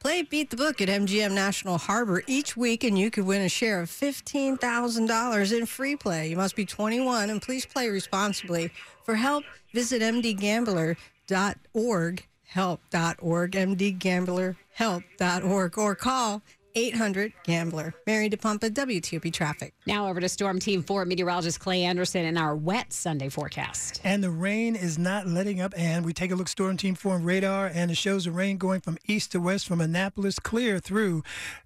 Play 0.00 0.22
Beat 0.22 0.50
the 0.50 0.56
Book 0.56 0.80
at 0.80 0.88
MGM 0.88 1.32
National 1.32 1.76
Harbor 1.76 2.22
each 2.28 2.56
week, 2.56 2.84
and 2.84 2.96
you 2.96 3.10
could 3.10 3.26
win 3.26 3.42
a 3.42 3.48
share 3.48 3.80
of 3.80 3.90
$15,000 3.90 5.58
in 5.58 5.66
free 5.66 5.96
play. 5.96 6.28
You 6.28 6.36
must 6.36 6.54
be 6.54 6.64
21 6.64 7.30
and 7.30 7.42
please 7.42 7.66
play 7.66 7.88
responsibly. 7.88 8.70
For 9.04 9.16
help, 9.16 9.42
visit 9.74 10.00
mdgambler.org, 10.00 12.26
help.org, 12.46 13.52
mdgamblerhelp.org, 13.52 15.78
or 15.78 15.94
call 15.96 16.42
800 16.74 17.32
Gambler. 17.44 17.94
Mary 18.06 18.30
DePompa, 18.30 18.70
WTOP 18.70 19.32
Traffic. 19.32 19.74
Now 19.86 20.08
over 20.08 20.20
to 20.20 20.28
Storm 20.28 20.58
Team 20.58 20.82
4 20.82 21.04
meteorologist 21.04 21.60
Clay 21.60 21.84
Anderson 21.84 22.24
and 22.24 22.38
our 22.38 22.54
wet 22.54 22.92
Sunday 22.92 23.28
forecast. 23.28 24.00
And 24.04 24.22
the 24.22 24.30
rain 24.30 24.76
is 24.76 24.98
not 24.98 25.26
letting 25.26 25.60
up. 25.60 25.74
And 25.76 26.04
we 26.04 26.12
take 26.12 26.30
a 26.30 26.34
look 26.34 26.48
Storm 26.48 26.76
Team 26.76 26.94
4 26.94 27.14
on 27.14 27.24
radar, 27.24 27.66
and 27.66 27.90
it 27.90 27.96
shows 27.96 28.24
the 28.24 28.30
rain 28.30 28.58
going 28.58 28.80
from 28.80 28.98
east 29.06 29.32
to 29.32 29.40
west 29.40 29.66
from 29.66 29.80
Annapolis 29.80 30.38
clear 30.38 30.78
through 30.78 31.22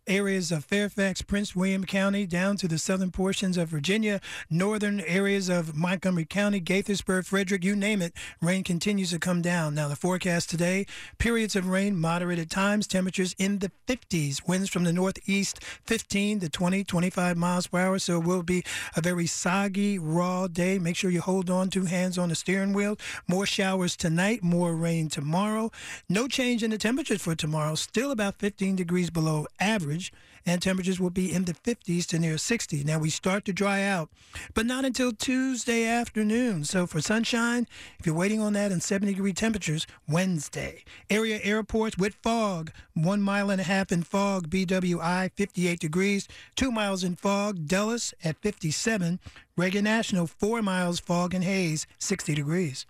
areas 0.07 0.51
of 0.51 0.65
Fairfax, 0.65 1.23
Prince 1.23 1.55
William 1.55 1.85
County, 1.85 2.27
down 2.27 2.57
to 2.57 2.69
the 2.69 2.79
southern 2.79 3.11
portions 3.11 3.57
of 3.57 3.69
Virginia, 3.69 4.21
northern 4.51 5.01
areas 5.01 5.49
of 5.49 5.77
Montgomery 5.77 6.25
County, 6.25 6.61
Gaithersburg, 6.61 7.27
Frederick, 7.27 7.65
you 7.65 7.77
name 7.77 8.03
it. 8.03 8.13
Rain 8.41 8.65
continues 8.65 9.11
to 9.11 9.19
come 9.19 9.43
down. 9.43 9.75
Now, 9.75 9.89
the 9.89 9.97
forecast 9.97 10.51
today 10.51 10.87
periods 11.19 11.55
of 11.55 11.69
rain, 11.69 11.97
moderate 11.97 12.39
at 12.39 12.51
times, 12.51 12.87
temperatures 12.87 13.35
in 13.39 13.61
the 13.61 13.71
50s, 13.87 14.47
winds 14.47 14.69
from 14.69 14.85
the 14.85 14.92
northeast 14.93 15.63
15 15.85 16.41
to 16.41 16.49
20, 16.49 16.85
25 16.85 17.37
miles 17.37 17.67
per 17.67 17.81
hour. 17.81 17.99
So 17.99 18.19
it 18.19 18.25
will 18.25 18.43
be 18.43 18.65
a 18.97 19.01
very 19.01 19.27
soggy, 19.27 19.99
raw 19.99 20.47
day. 20.47 20.79
Make 20.79 20.97
sure 20.97 21.11
you 21.11 21.21
hold 21.21 21.51
on 21.51 21.71
two 21.71 21.85
hands 21.85 22.19
on 22.19 22.29
the 22.29 22.35
steering 22.35 22.73
wheel. 22.73 22.99
More 23.29 23.47
showers 23.47 23.97
tonight, 23.97 24.43
more 24.43 24.75
rain 24.75 25.09
tomorrow. 25.09 25.71
No 26.09 26.29
change 26.29 26.63
in 26.63 26.71
the 26.71 26.79
temperatures 26.79 27.23
for 27.23 27.35
tomorrow, 27.35 27.75
still 27.75 28.11
about 28.11 28.39
15 28.39 28.77
degrees 28.77 29.11
below 29.11 29.47
average 29.61 30.13
and 30.45 30.61
temperatures 30.61 31.01
will 31.01 31.11
be 31.11 31.33
in 31.33 31.45
the 31.45 31.55
50s 31.55 32.07
to 32.07 32.19
near 32.19 32.39
60. 32.39 32.85
Now 32.85 32.99
we 32.99 33.11
start 33.11 33.45
to 33.45 33.53
dry 33.53 33.83
out, 33.83 34.11
but 34.55 34.67
not 34.67 34.85
until 34.85 35.13
Tuesday 35.13 35.85
afternoon. 35.87 36.65
So 36.65 36.87
for 36.87 37.01
sunshine, 37.01 37.67
if 37.99 38.07
you're 38.07 38.15
waiting 38.15 38.41
on 38.41 38.53
that 38.55 38.73
and 38.73 38.83
70 38.83 39.15
degree 39.15 39.33
temperatures, 39.33 39.87
Wednesday. 40.09 40.85
Area 41.09 41.41
airports 41.43 41.97
with 41.99 42.15
fog, 42.23 42.73
one 42.95 43.23
mile 43.23 43.51
and 43.51 43.61
a 43.61 43.65
half 43.65 43.93
in 43.93 44.03
fog, 44.03 44.49
BWI 44.49 45.31
58 45.35 45.79
degrees, 45.79 46.29
two 46.57 46.71
miles 46.71 47.05
in 47.05 47.17
fog, 47.17 47.67
Dulles 47.67 48.15
at 48.25 48.39
57, 48.39 49.21
Reagan 49.57 49.85
National 49.85 50.27
four 50.27 50.63
miles 50.63 51.01
fog 51.01 51.35
and 51.35 51.45
haze, 51.45 51.87
60 51.99 52.35
degrees. 52.35 52.87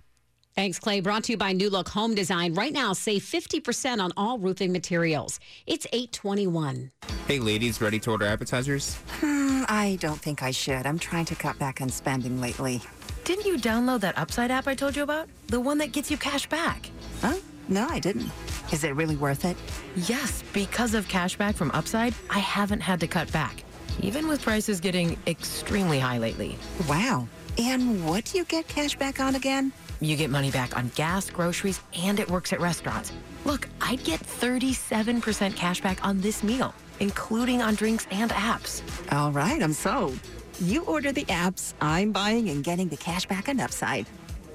Thanks, 0.55 0.79
Clay. 0.79 1.01
Brought 1.01 1.25
to 1.25 1.33
you 1.33 1.39
by 1.39 1.53
New 1.53 1.71
Look 1.71 1.89
Home 1.89 2.15
Design. 2.15 2.53
Right 2.53 2.75
now, 2.75 2.93
save 2.93 3.23
50% 3.23 4.01
on 4.01 4.13
all 4.19 4.39
roofing 4.39 4.71
materials. 4.71 5.41
It's 5.67 5.87
821. 5.93 6.91
Hey, 7.27 7.39
ladies, 7.39 7.81
ready 7.81 7.99
to 8.01 8.11
order 8.11 8.27
appetizers? 8.27 8.97
Hmm, 9.21 9.63
I 9.69 9.97
don't 10.01 10.21
think 10.21 10.43
I 10.43 10.51
should. 10.51 10.85
I'm 10.87 10.99
trying 10.99 11.25
to 11.27 11.35
cut 11.35 11.59
back 11.59 11.81
on 11.81 11.89
spending 11.89 12.39
lately. 12.39 12.83
Didn't 13.25 13.47
you 13.47 13.57
download 13.57 14.01
that 14.01 14.19
Upside 14.19 14.51
app 14.51 14.67
I 14.67 14.75
told 14.75 14.95
you 14.95 15.05
about? 15.05 15.27
The 15.47 15.61
one 15.61 15.79
that 15.79 15.93
gets 15.93 16.11
you 16.11 16.19
cash 16.19 16.47
back. 16.47 16.91
Huh? 17.23 17.37
No, 17.69 17.87
I 17.89 17.99
didn't. 17.99 18.31
Is 18.73 18.85
it 18.85 18.95
really 18.95 19.17
worth 19.17 19.47
it? 19.47 19.57
Yes, 19.97 20.45
because 20.53 20.93
of 20.93 21.09
cash 21.09 21.37
back 21.37 21.55
from 21.55 21.71
Upside, 21.71 22.15
I 22.29 22.41
haven't 22.41 22.81
had 22.81 23.01
to 23.01 23.07
cut 23.07 23.33
back, 23.33 23.65
even 24.03 24.29
with 24.29 24.43
prices 24.43 24.81
getting 24.81 25.17
extremely 25.27 25.99
high 25.99 26.19
lately. 26.19 26.59
Wow. 26.89 27.27
And 27.57 28.05
what 28.07 28.27
do 28.27 28.39
you 28.39 28.45
get 28.45 28.69
cash 28.69 28.97
back 28.97 29.21
on 29.21 29.35
again? 29.35 29.73
You 30.03 30.17
get 30.17 30.31
money 30.31 30.51
back 30.51 30.77
on 30.77 30.91
gas, 30.97 31.31
groceries, 31.31 31.81
and 31.97 32.19
it 32.19 32.29
works 32.29 32.53
at 32.53 32.61
restaurants. 32.61 33.13
Look, 33.45 33.69
I'd 33.81 34.03
get 34.03 34.19
37% 34.19 35.55
cash 35.55 35.81
back 35.81 36.05
on 36.05 36.21
this 36.21 36.43
meal, 36.43 36.75
including 36.99 37.63
on 37.63 37.77
drinks 37.77 38.09
and 38.11 38.33
apps. 38.33 38.83
All 39.13 39.31
right, 39.31 39.63
I'm 39.63 39.73
sold. 39.73 40.19
You 40.61 40.85
order 40.87 41.13
the 41.13 41.25
apps, 41.27 41.75
I'm 41.81 42.11
buying 42.11 42.51
and 42.51 42.65
getting 42.65 42.89
the 42.89 42.97
cash 42.97 43.27
back 43.27 43.47
and 43.47 43.61
Upside. 43.61 44.07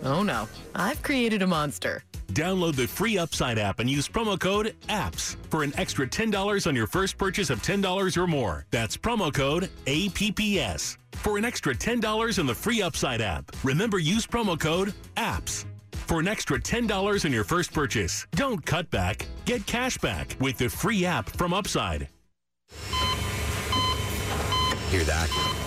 Oh 0.04 0.24
no, 0.24 0.48
I've 0.76 1.02
created 1.02 1.42
a 1.42 1.48
monster. 1.48 2.04
Download 2.34 2.76
the 2.76 2.88
free 2.88 3.18
Upside 3.18 3.58
app 3.58 3.80
and 3.80 3.90
use 3.90 4.08
promo 4.08 4.40
code 4.40 4.76
APPS 4.90 5.36
for 5.50 5.64
an 5.64 5.74
extra 5.78 6.06
$10 6.06 6.68
on 6.68 6.76
your 6.76 6.88
first 6.88 7.18
purchase 7.18 7.50
of 7.50 7.62
$10 7.62 8.18
or 8.18 8.28
more. 8.28 8.66
That's 8.70 8.96
promo 8.96 9.34
code 9.34 9.70
APPS 9.86 10.98
for 11.14 11.38
an 11.38 11.46
extra 11.46 11.74
$10 11.74 12.40
in 12.40 12.46
the 12.46 12.54
free 12.54 12.82
Upside 12.82 13.22
app. 13.22 13.52
Remember, 13.64 13.98
use 13.98 14.28
promo 14.28 14.60
code 14.60 14.94
APPS 15.16 15.66
for 15.92 16.20
an 16.20 16.28
extra 16.28 16.60
$10 16.60 17.26
on 17.26 17.34
your 17.34 17.44
first 17.44 17.74
purchase. 17.74 18.26
Don't 18.32 18.66
cut 18.66 18.90
back, 18.90 19.26
get 19.46 19.66
cash 19.66 19.98
back 19.98 20.36
with 20.40 20.58
the 20.58 20.70
free 20.70 21.06
app 21.06 21.30
from 21.32 21.54
Upside. 21.54 22.08
Hear 24.90 25.04
that? 25.04 25.67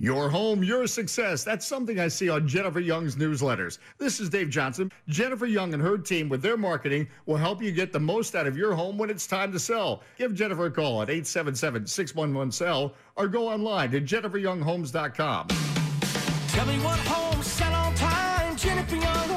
Your 0.00 0.28
home, 0.28 0.62
your 0.62 0.86
success. 0.86 1.42
That's 1.42 1.66
something 1.66 1.98
I 1.98 2.06
see 2.06 2.28
on 2.28 2.46
Jennifer 2.46 2.78
Young's 2.78 3.16
newsletters. 3.16 3.78
This 3.98 4.20
is 4.20 4.28
Dave 4.28 4.48
Johnson. 4.48 4.92
Jennifer 5.08 5.46
Young 5.46 5.74
and 5.74 5.82
her 5.82 5.98
team 5.98 6.28
with 6.28 6.40
their 6.40 6.56
marketing 6.56 7.08
will 7.26 7.36
help 7.36 7.60
you 7.60 7.72
get 7.72 7.92
the 7.92 7.98
most 7.98 8.36
out 8.36 8.46
of 8.46 8.56
your 8.56 8.74
home 8.74 8.96
when 8.96 9.10
it's 9.10 9.26
time 9.26 9.50
to 9.50 9.58
sell. 9.58 10.04
Give 10.16 10.32
Jennifer 10.36 10.66
a 10.66 10.70
call 10.70 11.02
at 11.02 11.08
877-611-SELL 11.08 12.94
or 13.16 13.26
go 13.26 13.48
online 13.48 13.90
to 13.90 14.00
jenniferyounghomes.com. 14.00 15.48
Tell 15.48 16.66
me 16.66 16.78
what 16.78 16.98
home 17.00 17.42
sell 17.42 17.74
on 17.74 17.92
time, 17.96 18.56
Jennifer 18.56 18.94
Young 18.94 19.27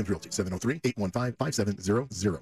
Williams 0.00 0.08
Realty, 0.08 0.30
703-815-5700. 0.30 2.40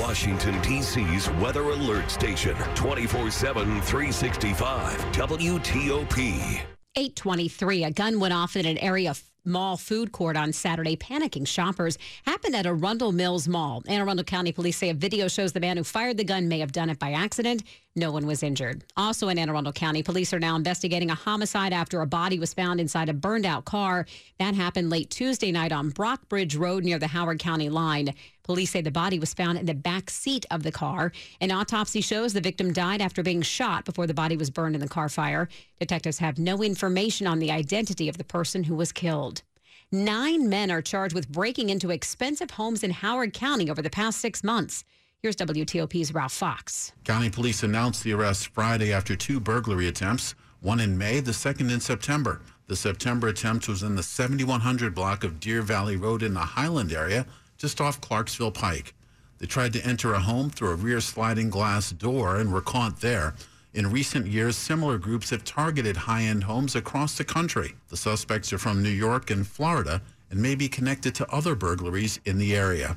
Washington, 0.00 0.60
D.C.'s 0.62 1.30
Weather 1.40 1.62
Alert 1.62 2.10
Station, 2.10 2.56
24 2.74 3.30
7, 3.30 3.64
365. 3.82 4.98
WTOP. 5.12 6.60
823. 6.96 7.84
A 7.84 7.92
gun 7.92 8.18
went 8.18 8.34
off 8.34 8.56
in 8.56 8.66
an 8.66 8.76
area 8.78 9.14
mall 9.44 9.76
food 9.76 10.12
court 10.12 10.36
on 10.36 10.52
Saturday, 10.52 10.96
panicking 10.96 11.46
shoppers. 11.46 11.96
Happened 12.26 12.54
at 12.54 12.66
Arundel 12.66 13.12
Mills 13.12 13.48
Mall. 13.48 13.82
Anne 13.86 14.00
Arundel 14.00 14.24
County 14.24 14.52
police 14.52 14.76
say 14.76 14.90
a 14.90 14.94
video 14.94 15.28
shows 15.28 15.52
the 15.52 15.60
man 15.60 15.76
who 15.76 15.84
fired 15.84 16.16
the 16.16 16.24
gun 16.24 16.48
may 16.48 16.58
have 16.58 16.72
done 16.72 16.90
it 16.90 16.98
by 16.98 17.12
accident. 17.12 17.62
No 17.96 18.12
one 18.12 18.26
was 18.26 18.44
injured. 18.44 18.84
Also 18.96 19.28
in 19.28 19.38
Anne 19.38 19.48
Arundel 19.48 19.72
County, 19.72 20.04
police 20.04 20.32
are 20.32 20.38
now 20.38 20.54
investigating 20.54 21.10
a 21.10 21.16
homicide 21.16 21.72
after 21.72 22.00
a 22.00 22.06
body 22.06 22.38
was 22.38 22.54
found 22.54 22.80
inside 22.80 23.08
a 23.08 23.12
burned 23.12 23.44
out 23.44 23.64
car. 23.64 24.06
That 24.38 24.54
happened 24.54 24.90
late 24.90 25.10
Tuesday 25.10 25.50
night 25.50 25.72
on 25.72 25.90
Brockbridge 25.90 26.56
Road 26.56 26.84
near 26.84 27.00
the 27.00 27.08
Howard 27.08 27.40
County 27.40 27.68
line. 27.68 28.14
Police 28.44 28.70
say 28.70 28.82
the 28.82 28.90
body 28.90 29.18
was 29.18 29.34
found 29.34 29.58
in 29.58 29.66
the 29.66 29.74
back 29.74 30.10
seat 30.10 30.46
of 30.50 30.62
the 30.62 30.70
car. 30.70 31.12
An 31.40 31.50
autopsy 31.50 32.00
shows 32.00 32.32
the 32.32 32.40
victim 32.40 32.72
died 32.72 33.00
after 33.00 33.22
being 33.22 33.42
shot 33.42 33.84
before 33.84 34.06
the 34.06 34.14
body 34.14 34.36
was 34.36 34.50
burned 34.50 34.76
in 34.76 34.80
the 34.80 34.88
car 34.88 35.08
fire. 35.08 35.48
Detectives 35.80 36.18
have 36.18 36.38
no 36.38 36.62
information 36.62 37.26
on 37.26 37.40
the 37.40 37.50
identity 37.50 38.08
of 38.08 38.16
the 38.16 38.24
person 38.24 38.64
who 38.64 38.76
was 38.76 38.92
killed. 38.92 39.42
Nine 39.90 40.48
men 40.48 40.70
are 40.70 40.82
charged 40.82 41.14
with 41.14 41.30
breaking 41.30 41.70
into 41.70 41.90
expensive 41.90 42.52
homes 42.52 42.84
in 42.84 42.90
Howard 42.90 43.32
County 43.32 43.70
over 43.70 43.82
the 43.82 43.90
past 43.90 44.20
six 44.20 44.44
months. 44.44 44.84
Here's 45.20 45.34
WTOP's 45.34 46.14
Ralph 46.14 46.32
Fox. 46.32 46.92
County 47.02 47.28
police 47.28 47.64
announced 47.64 48.04
the 48.04 48.12
arrest 48.12 48.54
Friday 48.54 48.92
after 48.92 49.16
two 49.16 49.40
burglary 49.40 49.88
attempts, 49.88 50.36
one 50.60 50.78
in 50.78 50.96
May, 50.96 51.18
the 51.18 51.32
second 51.32 51.72
in 51.72 51.80
September. 51.80 52.40
The 52.68 52.76
September 52.76 53.26
attempt 53.26 53.66
was 53.66 53.82
in 53.82 53.96
the 53.96 54.02
7100 54.04 54.94
block 54.94 55.24
of 55.24 55.40
Deer 55.40 55.60
Valley 55.60 55.96
Road 55.96 56.22
in 56.22 56.34
the 56.34 56.40
Highland 56.40 56.92
area, 56.92 57.26
just 57.56 57.80
off 57.80 58.00
Clarksville 58.00 58.52
Pike. 58.52 58.94
They 59.38 59.46
tried 59.46 59.72
to 59.72 59.84
enter 59.84 60.14
a 60.14 60.20
home 60.20 60.50
through 60.50 60.70
a 60.70 60.76
rear 60.76 61.00
sliding 61.00 61.50
glass 61.50 61.90
door 61.90 62.36
and 62.36 62.52
were 62.52 62.60
caught 62.60 63.00
there. 63.00 63.34
In 63.74 63.90
recent 63.90 64.28
years, 64.28 64.56
similar 64.56 64.98
groups 64.98 65.30
have 65.30 65.42
targeted 65.42 65.96
high 65.96 66.22
end 66.22 66.44
homes 66.44 66.76
across 66.76 67.18
the 67.18 67.24
country. 67.24 67.74
The 67.88 67.96
suspects 67.96 68.52
are 68.52 68.58
from 68.58 68.84
New 68.84 68.88
York 68.88 69.32
and 69.32 69.44
Florida 69.44 70.00
and 70.30 70.40
may 70.40 70.54
be 70.54 70.68
connected 70.68 71.16
to 71.16 71.28
other 71.28 71.56
burglaries 71.56 72.20
in 72.24 72.38
the 72.38 72.54
area. 72.54 72.96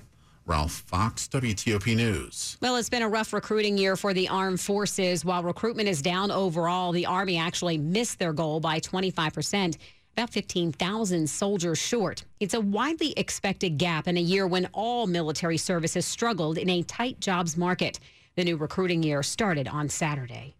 Ralph 0.51 0.83
Fox, 0.85 1.29
WTOP 1.29 1.95
News. 1.95 2.57
Well, 2.59 2.75
it's 2.75 2.89
been 2.89 3.03
a 3.03 3.07
rough 3.07 3.31
recruiting 3.31 3.77
year 3.77 3.95
for 3.95 4.13
the 4.13 4.27
armed 4.27 4.59
forces. 4.59 5.23
While 5.23 5.43
recruitment 5.43 5.87
is 5.87 6.01
down 6.01 6.29
overall, 6.29 6.91
the 6.91 7.05
Army 7.05 7.37
actually 7.37 7.77
missed 7.77 8.19
their 8.19 8.33
goal 8.33 8.59
by 8.59 8.81
25%, 8.81 9.77
about 10.17 10.29
15,000 10.29 11.29
soldiers 11.29 11.79
short. 11.79 12.25
It's 12.41 12.53
a 12.53 12.59
widely 12.59 13.13
expected 13.15 13.77
gap 13.77 14.09
in 14.09 14.17
a 14.17 14.19
year 14.19 14.45
when 14.45 14.67
all 14.73 15.07
military 15.07 15.55
services 15.55 16.05
struggled 16.05 16.57
in 16.57 16.69
a 16.69 16.83
tight 16.83 17.21
jobs 17.21 17.55
market. 17.55 18.01
The 18.35 18.43
new 18.43 18.57
recruiting 18.57 19.03
year 19.03 19.23
started 19.23 19.69
on 19.69 19.87
Saturday. 19.87 20.55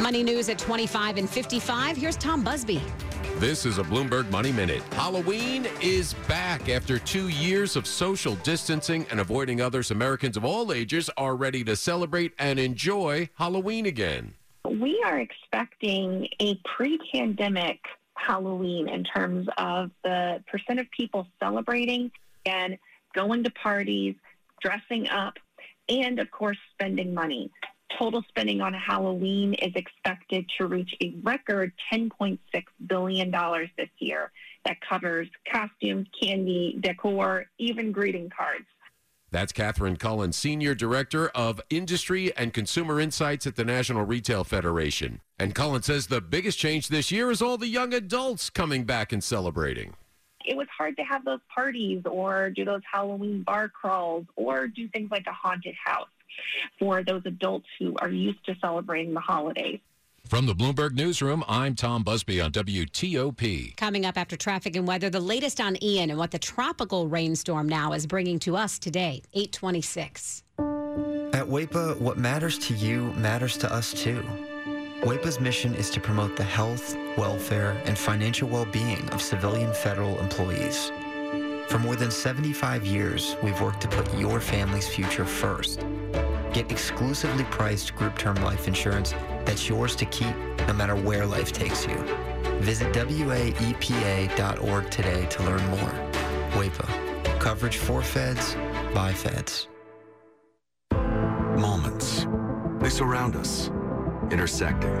Money 0.00 0.22
news 0.22 0.48
at 0.48 0.58
25 0.58 1.16
and 1.16 1.28
55. 1.28 1.96
Here's 1.96 2.16
Tom 2.16 2.44
Busby. 2.44 2.80
This 3.42 3.66
is 3.66 3.78
a 3.78 3.82
Bloomberg 3.82 4.30
Money 4.30 4.52
Minute. 4.52 4.84
Halloween 4.92 5.66
is 5.80 6.14
back 6.28 6.68
after 6.68 7.00
two 7.00 7.26
years 7.26 7.74
of 7.74 7.88
social 7.88 8.36
distancing 8.36 9.04
and 9.10 9.18
avoiding 9.18 9.60
others. 9.60 9.90
Americans 9.90 10.36
of 10.36 10.44
all 10.44 10.72
ages 10.72 11.10
are 11.16 11.34
ready 11.34 11.64
to 11.64 11.74
celebrate 11.74 12.34
and 12.38 12.60
enjoy 12.60 13.28
Halloween 13.34 13.86
again. 13.86 14.34
We 14.64 15.02
are 15.04 15.18
expecting 15.18 16.28
a 16.38 16.54
pre 16.76 17.00
pandemic 17.12 17.80
Halloween 18.14 18.88
in 18.88 19.02
terms 19.02 19.48
of 19.58 19.90
the 20.04 20.40
percent 20.46 20.78
of 20.78 20.88
people 20.92 21.26
celebrating 21.40 22.12
and 22.46 22.78
going 23.12 23.42
to 23.42 23.50
parties, 23.50 24.14
dressing 24.60 25.08
up, 25.08 25.34
and 25.88 26.20
of 26.20 26.30
course, 26.30 26.58
spending 26.74 27.12
money 27.12 27.50
total 27.98 28.22
spending 28.28 28.60
on 28.60 28.74
Halloween 28.74 29.54
is 29.54 29.72
expected 29.74 30.44
to 30.58 30.66
reach 30.66 30.94
a 31.00 31.14
record 31.22 31.72
$10.6 31.92 32.38
billion 32.86 33.30
this 33.76 33.88
year. 33.98 34.30
That 34.64 34.76
covers 34.88 35.28
costumes, 35.50 36.06
candy, 36.20 36.78
decor, 36.80 37.46
even 37.58 37.90
greeting 37.90 38.30
cards. 38.30 38.66
That's 39.32 39.52
Catherine 39.52 39.96
Cullen, 39.96 40.32
Senior 40.32 40.74
Director 40.74 41.28
of 41.28 41.60
Industry 41.70 42.36
and 42.36 42.52
Consumer 42.52 43.00
Insights 43.00 43.46
at 43.46 43.56
the 43.56 43.64
National 43.64 44.04
Retail 44.04 44.44
Federation. 44.44 45.20
And 45.38 45.54
Cullen 45.54 45.82
says 45.82 46.06
the 46.06 46.20
biggest 46.20 46.58
change 46.58 46.88
this 46.88 47.10
year 47.10 47.30
is 47.30 47.40
all 47.40 47.56
the 47.56 47.66
young 47.66 47.94
adults 47.94 48.50
coming 48.50 48.84
back 48.84 49.10
and 49.10 49.24
celebrating. 49.24 49.94
It 50.44 50.56
was 50.56 50.66
hard 50.76 50.96
to 50.98 51.02
have 51.02 51.24
those 51.24 51.40
parties 51.52 52.02
or 52.04 52.50
do 52.50 52.64
those 52.64 52.82
Halloween 52.90 53.42
bar 53.42 53.68
crawls 53.68 54.26
or 54.36 54.68
do 54.68 54.86
things 54.88 55.10
like 55.10 55.26
a 55.26 55.32
haunted 55.32 55.76
house 55.82 56.08
for 56.78 57.02
those 57.02 57.22
adults 57.24 57.66
who 57.78 57.94
are 58.00 58.10
used 58.10 58.44
to 58.46 58.54
celebrating 58.60 59.14
the 59.14 59.20
holidays. 59.20 59.80
From 60.24 60.46
the 60.46 60.54
Bloomberg 60.54 60.94
Newsroom, 60.94 61.44
I'm 61.46 61.74
Tom 61.74 62.04
Busby 62.04 62.40
on 62.40 62.52
WTOP. 62.52 63.76
Coming 63.76 64.06
up 64.06 64.16
after 64.16 64.36
traffic 64.36 64.76
and 64.76 64.86
weather, 64.86 65.10
the 65.10 65.20
latest 65.20 65.60
on 65.60 65.76
Ian 65.82 66.08
and 66.10 66.18
what 66.18 66.30
the 66.30 66.38
tropical 66.38 67.06
rainstorm 67.06 67.68
now 67.68 67.92
is 67.92 68.06
bringing 68.06 68.38
to 68.40 68.56
us 68.56 68.78
today, 68.78 69.22
826. 69.34 70.42
At 70.58 71.46
WAEPA, 71.46 72.00
what 72.00 72.18
matters 72.18 72.58
to 72.60 72.74
you 72.74 73.12
matters 73.14 73.58
to 73.58 73.72
us 73.72 73.92
too. 73.92 74.24
WAEPA's 75.02 75.40
mission 75.40 75.74
is 75.74 75.90
to 75.90 76.00
promote 76.00 76.36
the 76.36 76.44
health, 76.44 76.96
welfare, 77.18 77.82
and 77.84 77.98
financial 77.98 78.48
well 78.48 78.66
being 78.66 79.06
of 79.10 79.20
civilian 79.20 79.74
federal 79.74 80.18
employees. 80.20 80.92
For 81.72 81.78
more 81.78 81.96
than 81.96 82.10
75 82.10 82.84
years, 82.84 83.34
we've 83.42 83.58
worked 83.58 83.80
to 83.80 83.88
put 83.88 84.12
your 84.18 84.40
family's 84.40 84.86
future 84.86 85.24
first. 85.24 85.80
Get 86.52 86.70
exclusively 86.70 87.44
priced 87.44 87.96
group 87.96 88.18
term 88.18 88.36
life 88.44 88.68
insurance 88.68 89.14
that's 89.46 89.70
yours 89.70 89.96
to 89.96 90.04
keep 90.04 90.36
no 90.68 90.74
matter 90.74 90.94
where 90.94 91.24
life 91.24 91.50
takes 91.50 91.86
you. 91.86 91.96
Visit 92.60 92.92
WAEPA.org 92.92 94.90
today 94.90 95.24
to 95.24 95.42
learn 95.44 95.66
more. 95.70 95.94
WAEPA. 96.50 97.40
Coverage 97.40 97.78
for 97.78 98.02
feds, 98.02 98.54
by 98.94 99.14
feds. 99.14 99.66
Moments. 101.56 102.26
They 102.80 102.90
surround 102.90 103.34
us, 103.34 103.70
intersecting 104.30 104.94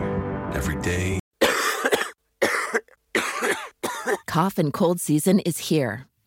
every 0.54 0.80
day. 0.80 1.20
Cough 4.26 4.56
and 4.56 4.72
cold 4.72 5.00
season 5.00 5.38
is 5.40 5.68
here. 5.68 6.06